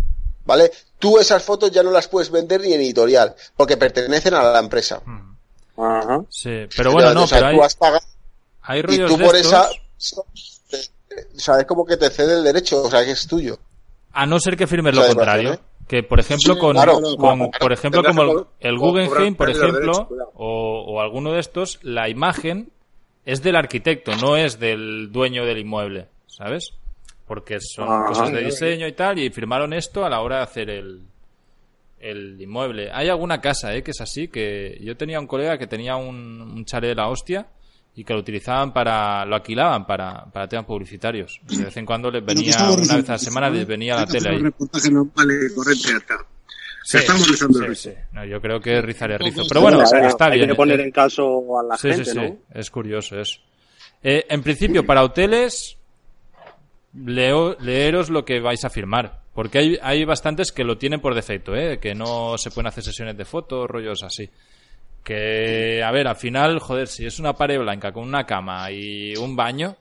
¿vale? 0.45 0.71
Tú 0.97 1.19
esas 1.19 1.43
fotos 1.43 1.71
ya 1.71 1.83
no 1.83 1.91
las 1.91 2.07
puedes 2.07 2.31
vender 2.31 2.62
ni 2.62 2.73
en 2.73 2.81
editorial 2.81 3.36
porque 3.55 3.77
pertenecen 3.77 4.33
a 4.33 4.43
la 4.43 4.59
empresa. 4.59 5.01
Hmm. 5.05 5.33
Ajá. 5.77 6.21
Sí, 6.29 6.67
pero 6.75 6.91
bueno, 6.91 7.13
no, 7.13 7.27
pero 7.27 7.47
hay, 7.47 7.55
tú 7.55 7.63
has 7.63 7.75
pagado 7.75 8.05
y 8.88 8.97
tú 8.97 9.17
de 9.17 9.25
por 9.25 9.36
esa 9.36 9.69
sabes 11.36 11.65
como 11.65 11.86
que 11.86 11.97
te 11.97 12.10
cede 12.10 12.36
el 12.36 12.43
derecho, 12.43 12.84
o 12.84 12.89
sea, 12.89 13.04
que 13.04 13.12
es 13.12 13.28
tuyo. 13.28 13.58
A 14.12 14.26
no 14.26 14.39
ser 14.39 14.58
que 14.58 14.67
firmes 14.67 14.95
lo 14.95 15.06
contrario. 15.08 15.60
Que 15.88 16.02
por 16.02 16.19
ejemplo 16.19 16.58
con, 16.58 16.78
por 17.60 17.73
ejemplo 17.73 18.04
como 18.04 18.47
el, 18.60 18.78
Guggenheim, 18.78 19.36
por 19.36 19.49
ejemplo, 19.49 20.08
o, 20.34 20.86
o 20.88 21.02
alguno 21.02 21.34
de 21.34 21.39
estos, 21.41 21.80
la 21.82 22.08
imagen 22.08 22.71
es 23.26 23.43
del 23.43 23.58
arquitecto, 23.58 24.15
no 24.15 24.38
es 24.38 24.60
del 24.60 25.12
dueño 25.12 25.45
del 25.45 25.58
inmueble, 25.58 26.08
¿sabes? 26.26 26.73
porque 27.28 27.58
son 27.60 27.88
ah, 27.89 28.06
cosas 28.08 28.32
de 28.32 28.43
diseño 28.43 28.88
y 28.88 28.93
tal, 28.93 29.19
y 29.19 29.30
firmaron 29.30 29.73
esto 29.73 30.06
a 30.06 30.10
la 30.10 30.21
hora 30.21 30.38
de 30.38 30.43
hacer 30.43 30.69
el, 30.69 31.02
el 31.99 32.39
inmueble. 32.41 32.91
Hay 32.91 33.10
alguna 33.10 33.39
casa, 33.39 33.73
¿eh? 33.73 33.82
Que 33.82 33.91
es 33.91 34.02
así, 34.02 34.28
que 34.28 34.78
yo 34.82 34.97
tenía 34.97 35.19
un 35.19 35.28
colega 35.28 35.58
que 35.58 35.67
tenía 35.67 35.95
un, 35.95 36.41
un 36.41 36.65
chalet 36.65 36.89
de 36.89 36.95
la 36.95 37.08
hostia 37.08 37.47
y 37.95 38.03
que 38.03 38.13
lo 38.13 38.19
utilizaban 38.19 38.73
para, 38.73 39.25
lo 39.25 39.36
alquilaban 39.36 39.86
para, 39.86 40.25
para 40.25 40.47
temas 40.47 40.65
publicitarios. 40.65 41.39
De 41.47 41.65
vez 41.65 41.77
en 41.77 41.86
cuando 41.86 42.10
les 42.10 42.25
venía, 42.25 42.56
una 42.71 42.95
vez 42.95 43.10
a 43.10 43.13
la 43.13 43.17
semana 43.19 43.49
les 43.49 43.67
venía 43.67 43.95
la 43.95 44.08
tele 44.08 44.29
ahí. 44.29 44.43
Sí, 46.84 46.97
sí, 46.99 47.75
sí. 47.75 47.91
No, 48.12 48.25
yo 48.25 48.41
creo 48.41 48.60
que 48.60 48.82
rizaré 48.82 49.17
rizo. 49.17 49.43
Pero 49.47 49.62
bueno, 49.62 49.82
está 49.84 50.29
bien. 50.29 50.41
Hay 50.43 50.49
que 50.49 50.56
poner 50.56 50.82
en 50.82 50.91
caso 50.91 51.60
a 51.60 51.63
la 51.63 51.77
gente, 51.77 52.03
sí, 52.03 52.15
¿no? 52.15 52.38
Es 52.53 52.69
curioso 52.69 53.17
eso. 53.19 53.39
Eh, 54.01 54.25
en 54.27 54.43
principio, 54.43 54.86
para 54.86 55.03
hoteles, 55.03 55.77
leo, 56.93 57.56
leeros 57.60 58.10
lo 58.10 58.25
que 58.25 58.41
vais 58.41 58.65
a 58.65 58.69
firmar. 58.69 59.21
Porque 59.34 59.60
hay, 59.60 59.79
hay 59.82 60.03
bastantes 60.03 60.51
que 60.51 60.63
lo 60.63 60.77
tienen 60.77 60.99
por 60.99 61.15
defecto, 61.15 61.56
¿eh? 61.56 61.79
Que 61.79 61.95
no 61.95 62.38
se 62.38 62.51
pueden 62.51 62.67
hacer 62.67 62.84
sesiones 62.84 63.17
de 63.17 63.25
fotos, 63.25 63.67
rollos 63.69 64.03
así. 64.03 64.29
Que, 65.03 65.83
a 65.83 65.91
ver, 65.91 66.07
al 66.07 66.15
final, 66.15 66.59
joder, 66.59 66.87
si 66.87 67.05
es 67.05 67.19
una 67.19 67.33
pared 67.33 67.59
blanca 67.59 67.91
con 67.91 68.07
una 68.07 68.25
cama 68.25 68.71
y 68.71 69.15
un 69.15 69.35
baño, 69.35 69.75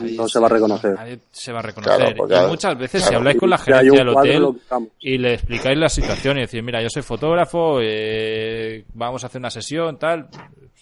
no 0.00 0.28
se 0.28 0.38
va 0.38 0.46
a 0.46 0.50
reconocer. 0.50 0.94
Nadie 0.94 1.20
se 1.30 1.52
va 1.52 1.60
a 1.60 1.62
reconocer. 1.62 2.16
y 2.16 2.48
muchas 2.48 2.78
veces, 2.78 3.04
si 3.04 3.14
habláis 3.14 3.38
con 3.38 3.50
la 3.50 3.58
gerencia 3.58 4.04
del 4.04 4.08
hotel 4.08 4.48
y 5.00 5.18
le 5.18 5.34
explicáis 5.34 5.78
la 5.78 5.88
situación 5.88 6.38
y 6.38 6.42
decís, 6.42 6.62
mira, 6.62 6.82
yo 6.82 6.88
soy 6.88 7.02
fotógrafo, 7.02 7.78
eh, 7.80 8.84
vamos 8.94 9.22
a 9.22 9.26
hacer 9.26 9.40
una 9.40 9.50
sesión, 9.50 9.98
tal, 9.98 10.28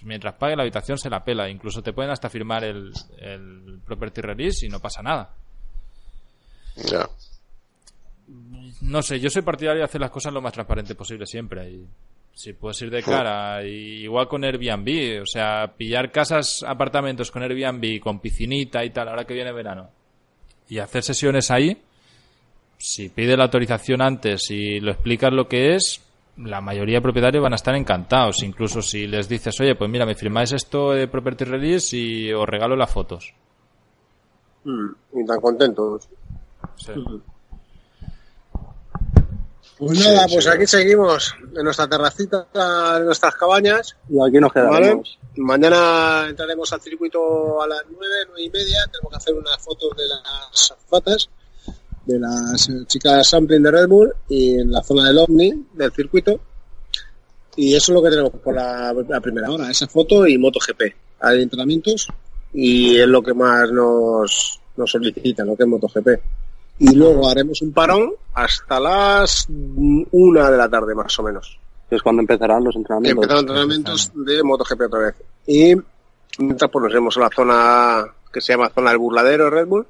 mientras 0.02 0.34
pague 0.34 0.56
la 0.56 0.62
habitación 0.62 0.98
se 0.98 1.10
la 1.10 1.22
pela. 1.22 1.48
Incluso 1.48 1.82
te 1.82 1.92
pueden 1.92 2.10
hasta 2.10 2.28
firmar 2.28 2.64
el, 2.64 2.92
el 3.18 3.80
property 3.84 4.20
release 4.20 4.66
y 4.66 4.68
no 4.68 4.80
pasa 4.80 5.02
nada. 5.02 5.30
Ya. 6.76 7.08
No 8.82 9.02
sé, 9.02 9.20
yo 9.20 9.28
soy 9.28 9.42
partidario 9.42 9.80
de 9.80 9.84
hacer 9.84 10.00
las 10.00 10.10
cosas 10.10 10.32
lo 10.32 10.40
más 10.40 10.52
transparente 10.52 10.94
posible 10.94 11.26
siempre. 11.26 11.70
Y 11.70 11.86
si 12.40 12.54
puedes 12.54 12.80
ir 12.80 12.90
de 12.90 13.02
cara, 13.02 13.62
igual 13.62 14.26
con 14.26 14.42
Airbnb, 14.44 15.20
o 15.20 15.26
sea, 15.26 15.74
pillar 15.76 16.10
casas, 16.10 16.64
apartamentos 16.66 17.30
con 17.30 17.42
Airbnb, 17.42 18.00
con 18.00 18.18
piscinita 18.18 18.82
y 18.82 18.88
tal, 18.88 19.08
ahora 19.08 19.26
que 19.26 19.34
viene 19.34 19.52
verano, 19.52 19.90
y 20.66 20.78
hacer 20.78 21.02
sesiones 21.02 21.50
ahí, 21.50 21.76
si 22.78 23.10
pide 23.10 23.36
la 23.36 23.44
autorización 23.44 24.00
antes 24.00 24.50
y 24.50 24.80
lo 24.80 24.92
explicas 24.92 25.30
lo 25.34 25.48
que 25.48 25.74
es, 25.74 26.00
la 26.38 26.62
mayoría 26.62 26.96
de 26.96 27.02
propietarios 27.02 27.42
van 27.42 27.52
a 27.52 27.56
estar 27.56 27.74
encantados. 27.74 28.42
Incluso 28.42 28.80
si 28.80 29.06
les 29.06 29.28
dices, 29.28 29.60
oye, 29.60 29.74
pues 29.74 29.90
mira, 29.90 30.06
me 30.06 30.14
firmáis 30.14 30.52
esto 30.52 30.92
de 30.92 31.08
Property 31.08 31.44
Release 31.44 31.94
y 31.94 32.32
os 32.32 32.48
regalo 32.48 32.74
las 32.74 32.90
fotos. 32.90 33.34
Mm, 34.64 35.20
y 35.20 35.26
tan 35.26 35.40
contentos. 35.42 36.08
Sí. 36.76 36.92
Pues 39.80 39.98
nada, 39.98 40.26
pues 40.30 40.46
aquí 40.46 40.66
seguimos 40.66 41.34
en 41.56 41.64
nuestra 41.64 41.88
terracita, 41.88 42.46
en 42.98 43.06
nuestras 43.06 43.34
cabañas. 43.34 43.96
Y 44.10 44.18
aquí 44.20 44.38
nos 44.38 44.52
quedaremos. 44.52 45.18
Mañana 45.36 46.26
entraremos 46.28 46.70
al 46.74 46.82
circuito 46.82 47.62
a 47.62 47.66
las 47.66 47.82
nueve, 47.90 48.14
nueve 48.26 48.42
y 48.42 48.50
media. 48.50 48.76
Tenemos 48.92 49.10
que 49.10 49.16
hacer 49.16 49.34
unas 49.34 49.56
fotos 49.58 49.96
de 49.96 50.06
las 50.06 50.74
fotos 50.86 51.30
de 52.04 52.18
las 52.18 52.68
chicas 52.88 53.26
sampling 53.26 53.62
de 53.62 53.70
Red 53.70 53.88
Bull 53.88 54.14
y 54.28 54.60
en 54.60 54.70
la 54.70 54.82
zona 54.82 55.06
del 55.06 55.18
OVNI 55.18 55.68
del 55.72 55.92
circuito. 55.92 56.38
Y 57.56 57.74
eso 57.74 57.92
es 57.92 57.94
lo 57.94 58.02
que 58.02 58.10
tenemos 58.10 58.32
por 58.32 58.54
la, 58.54 59.20
primera 59.22 59.50
hora, 59.50 59.70
esa 59.70 59.86
foto 59.86 60.26
y 60.26 60.36
MotoGP. 60.36 60.82
Hay 61.20 61.40
entrenamientos 61.40 62.06
y 62.52 62.98
es 62.98 63.08
lo 63.08 63.22
que 63.22 63.32
más 63.32 63.70
nos, 63.70 64.60
nos 64.76 64.90
solicita, 64.90 65.42
lo 65.42 65.56
que 65.56 65.62
es 65.62 65.68
MotoGP. 65.70 66.08
Y 66.80 66.94
luego 66.94 67.28
haremos 67.28 67.60
un 67.60 67.72
parón 67.72 68.14
hasta 68.32 68.80
las 68.80 69.46
una 69.48 70.50
de 70.50 70.56
la 70.56 70.68
tarde 70.68 70.94
más 70.94 71.16
o 71.18 71.22
menos. 71.22 71.58
Es 71.90 72.02
cuando 72.02 72.22
empezarán 72.22 72.64
los 72.64 72.74
entrenamientos. 72.74 73.22
Empezarán 73.22 73.44
los 73.44 73.50
entrenamientos 73.50 74.12
de 74.14 74.42
MotoGP 74.42 74.80
otra 74.86 74.98
vez. 75.00 75.14
Y 75.46 75.74
mientras 76.38 76.70
pues 76.70 76.82
nos 76.82 76.90
iremos 76.90 77.16
a 77.18 77.20
la 77.20 77.28
zona 77.28 78.04
que 78.32 78.40
se 78.40 78.54
llama 78.54 78.70
zona 78.70 78.90
del 78.90 78.98
burladero 78.98 79.50
Red 79.50 79.66
Bull 79.66 79.86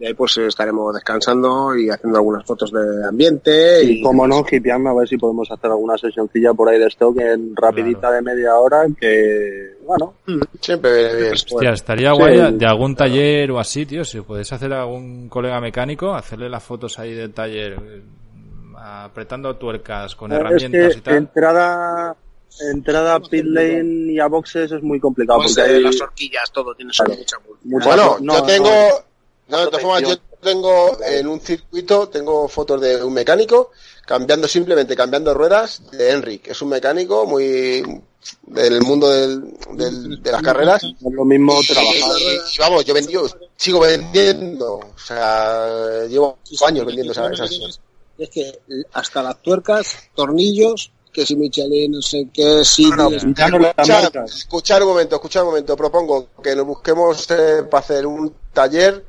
y 0.00 0.06
ahí 0.06 0.14
pues 0.14 0.38
estaremos 0.38 0.94
descansando 0.94 1.76
y 1.76 1.90
haciendo 1.90 2.18
algunas 2.18 2.46
fotos 2.46 2.72
de 2.72 3.06
ambiente. 3.06 3.84
Y, 3.84 4.02
como 4.02 4.26
no, 4.26 4.42
hipeando 4.50 4.88
a 4.88 4.94
ver 4.94 5.06
si 5.06 5.18
podemos 5.18 5.50
hacer 5.50 5.70
alguna 5.70 5.98
sesioncilla 5.98 6.54
por 6.54 6.70
ahí 6.70 6.78
de 6.78 6.86
stock 6.86 7.20
en 7.20 7.54
rapidita 7.54 8.10
de 8.10 8.22
media 8.22 8.54
hora 8.56 8.86
que, 8.98 9.76
bueno, 9.84 10.14
mm, 10.26 10.40
siempre 10.58 10.90
viene 10.90 11.20
bien. 11.20 11.32
Hostia, 11.34 11.72
estaría 11.72 12.12
guay 12.12 12.52
de 12.52 12.66
algún 12.66 12.96
taller 12.96 13.50
o 13.50 13.60
así, 13.60 13.84
tío, 13.84 14.02
si 14.02 14.22
podéis 14.22 14.50
hacer 14.54 14.72
a 14.72 14.80
algún 14.80 15.28
colega 15.28 15.60
mecánico, 15.60 16.14
hacerle 16.14 16.48
las 16.48 16.64
fotos 16.64 16.98
ahí 16.98 17.14
del 17.14 17.34
taller 17.34 17.76
apretando 18.82 19.54
tuercas 19.56 20.16
con 20.16 20.32
herramientas 20.32 20.96
y 20.96 21.00
tal. 21.02 21.16
Entrada 21.16 22.16
entrada 22.58 23.16
a 23.16 23.20
pit 23.20 23.44
lane 23.44 24.12
y 24.12 24.18
a 24.18 24.26
boxes 24.26 24.72
es 24.72 24.82
muy 24.82 24.98
complicado 24.98 25.40
pues 25.40 25.54
porque 25.54 25.70
hay... 25.70 25.82
las 25.82 26.00
horquillas 26.00 26.50
todo 26.52 26.74
tiene 26.74 26.90
mucha, 26.98 27.36
bueno 27.62 28.18
yo 28.20 28.42
tengo 28.42 28.68
no, 28.68 29.09
de 29.58 29.66
todas 29.66 29.82
formas, 29.82 30.02
yo 30.02 30.16
tengo 30.40 30.98
en 31.04 31.26
un 31.26 31.40
circuito, 31.40 32.08
tengo 32.08 32.48
fotos 32.48 32.80
de 32.80 33.02
un 33.02 33.12
mecánico 33.12 33.70
cambiando 34.06 34.48
simplemente, 34.48 34.96
cambiando 34.96 35.34
ruedas 35.34 35.82
de 35.92 36.10
Enric. 36.10 36.48
Es 36.48 36.62
un 36.62 36.70
mecánico 36.70 37.26
muy 37.26 37.82
del 38.42 38.80
mundo 38.82 39.08
del, 39.08 40.20
de 40.22 40.32
las 40.32 40.42
carreras. 40.42 40.82
Lo 41.00 41.24
mismo 41.24 41.60
trabajar. 41.66 42.20
Y, 42.20 42.58
vamos, 42.58 42.84
yo 42.84 42.94
vendí, 42.94 43.14
sigo 43.56 43.80
vendiendo. 43.80 44.74
O 44.78 44.98
sea, 44.98 46.06
llevo 46.08 46.38
años 46.66 46.86
vendiendo 46.86 47.12
esas. 47.12 47.80
Es 48.18 48.28
que 48.28 48.60
hasta 48.92 49.22
las 49.22 49.40
tuercas, 49.40 49.96
tornillos, 50.14 50.90
que 51.12 51.24
si 51.24 51.36
Michelin, 51.36 51.92
no 51.92 52.02
sé 52.02 52.28
qué, 52.32 52.64
si 52.64 52.84
escuchar, 52.84 54.82
un 54.82 54.88
momento, 54.88 55.16
escuchar 55.16 55.42
un 55.42 55.48
momento. 55.48 55.76
Propongo 55.76 56.28
que 56.42 56.54
nos 56.54 56.66
busquemos 56.66 57.30
eh, 57.30 57.62
para 57.70 57.80
hacer 57.82 58.06
un 58.06 58.34
taller 58.52 59.04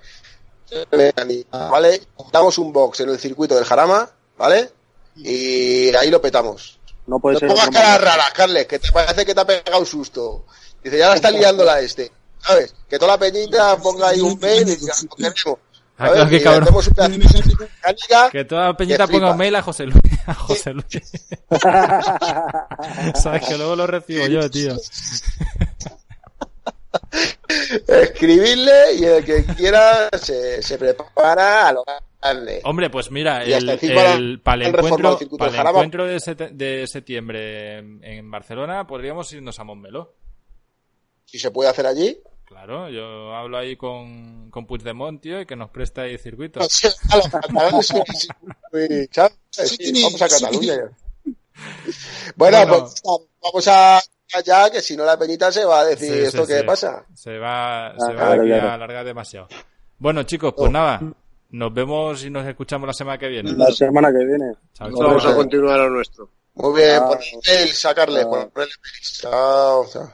¿vale? 1.51 2.01
Damos 2.31 2.57
un 2.57 2.71
box 2.71 3.01
en 3.01 3.10
el 3.10 3.19
circuito 3.19 3.55
del 3.55 3.65
Jarama, 3.65 4.10
¿vale? 4.38 4.69
Y 5.15 5.93
ahí 5.95 6.10
lo 6.10 6.21
petamos. 6.21 6.79
No 7.07 7.19
puede 7.19 7.39
ser. 7.39 7.49
pongas 7.49 7.69
caras 7.69 8.01
raras, 8.01 8.31
Carles, 8.31 8.67
que 8.67 8.79
te 8.79 8.91
parece 8.91 9.25
que 9.25 9.34
te 9.34 9.41
ha 9.41 9.45
pegado 9.45 9.79
un 9.79 9.86
susto. 9.86 10.45
Dice, 10.84 10.97
ya 10.97 11.10
la 11.10 11.15
está 11.15 11.31
liando 11.31 11.63
la 11.63 11.79
este. 11.79 12.12
¿Sabes? 12.39 12.73
Que 12.89 12.97
toda 12.97 13.13
la 13.13 13.19
peñita 13.19 13.77
ponga 13.77 14.10
ahí 14.10 14.21
un 14.21 14.39
mail 14.39 14.67
y 14.67 14.75
diga, 14.75 14.93
ah, 16.01 16.10
claro, 16.10 16.29
que 16.29 16.41
cabrón. 16.41 16.69
que 18.31 18.45
toda 18.45 18.65
la 18.67 18.77
peñita 18.77 19.07
ponga 19.07 19.31
un 19.31 19.38
mail 19.38 19.55
a 19.55 19.62
José 19.62 19.86
Luis. 19.86 20.01
A 20.27 20.34
José 20.34 20.73
Luis. 20.73 20.86
Sabes 23.21 23.47
que 23.47 23.57
luego 23.57 23.75
lo 23.75 23.88
recibo 23.88 24.25
yo, 24.27 24.49
tío. 24.49 24.75
Escribirle 27.87 28.93
y 28.99 29.05
el 29.05 29.25
que 29.25 29.43
quiera 29.45 30.09
se, 30.17 30.61
se 30.61 30.77
prepara 30.77 31.67
a 31.67 31.73
lo 31.73 31.83
grande. 31.83 32.61
Hombre, 32.63 32.89
pues 32.89 33.11
mira, 33.11 33.43
el, 33.43 33.69
el, 33.69 34.39
para 34.41 34.67
el 34.67 34.75
encuentro, 34.75 35.19
para 35.37 35.61
el 35.61 35.67
encuentro 35.67 36.05
de, 36.05 36.19
de, 36.51 36.87
septiembre 36.87 37.77
en 37.79 38.29
Barcelona 38.29 38.85
podríamos 38.85 39.31
irnos 39.33 39.59
a 39.59 39.63
Montmeló. 39.63 40.13
Si 41.25 41.39
se 41.39 41.51
puede 41.51 41.69
hacer 41.69 41.87
allí. 41.87 42.17
Claro, 42.45 42.89
yo 42.89 43.33
hablo 43.33 43.57
ahí 43.57 43.77
con, 43.77 44.51
con 44.51 44.67
Puigdemont, 44.67 45.21
tío, 45.21 45.39
y 45.39 45.45
que 45.45 45.55
nos 45.55 45.69
presta 45.69 46.01
ahí 46.01 46.17
circuitos. 46.17 46.67
Vamos 47.53 47.91
a 50.21 50.27
Cataluña 50.27 50.75
ya. 50.75 50.91
Bueno, 52.35 52.57
pues 52.67 53.01
vamos 53.41 53.67
a 53.67 54.01
ya, 54.43 54.69
que 54.69 54.81
si 54.81 54.95
no 54.95 55.03
la 55.03 55.17
peñita 55.17 55.51
se 55.51 55.65
va 55.65 55.81
a 55.81 55.85
decir 55.85 56.13
esto 56.13 56.45
que 56.47 56.63
pasa. 56.63 57.05
Se 57.13 57.37
va, 57.37 57.93
se 57.97 58.13
va 58.13 58.27
a 58.27 58.73
alargar 58.73 59.05
demasiado. 59.05 59.47
Bueno, 59.97 60.23
chicos, 60.23 60.53
pues 60.55 60.69
oh. 60.69 60.71
nada. 60.71 61.01
Nos 61.51 61.73
vemos 61.73 62.23
y 62.23 62.29
nos 62.29 62.47
escuchamos 62.47 62.87
la 62.87 62.93
semana 62.93 63.17
que 63.17 63.27
viene. 63.27 63.51
La 63.51 63.71
semana 63.71 64.11
que 64.11 64.23
viene. 64.23 64.53
Vamos 64.79 65.25
a 65.25 65.35
continuar 65.35 65.81
a 65.81 65.89
nuestro. 65.89 66.29
Muy 66.53 66.81
bien, 66.81 67.01
por 67.03 67.19
el 67.19 67.69
sacarle, 67.69 68.25
por 68.25 68.49
el 68.55 68.69
Chao, 69.01 69.85
chao. 69.91 70.11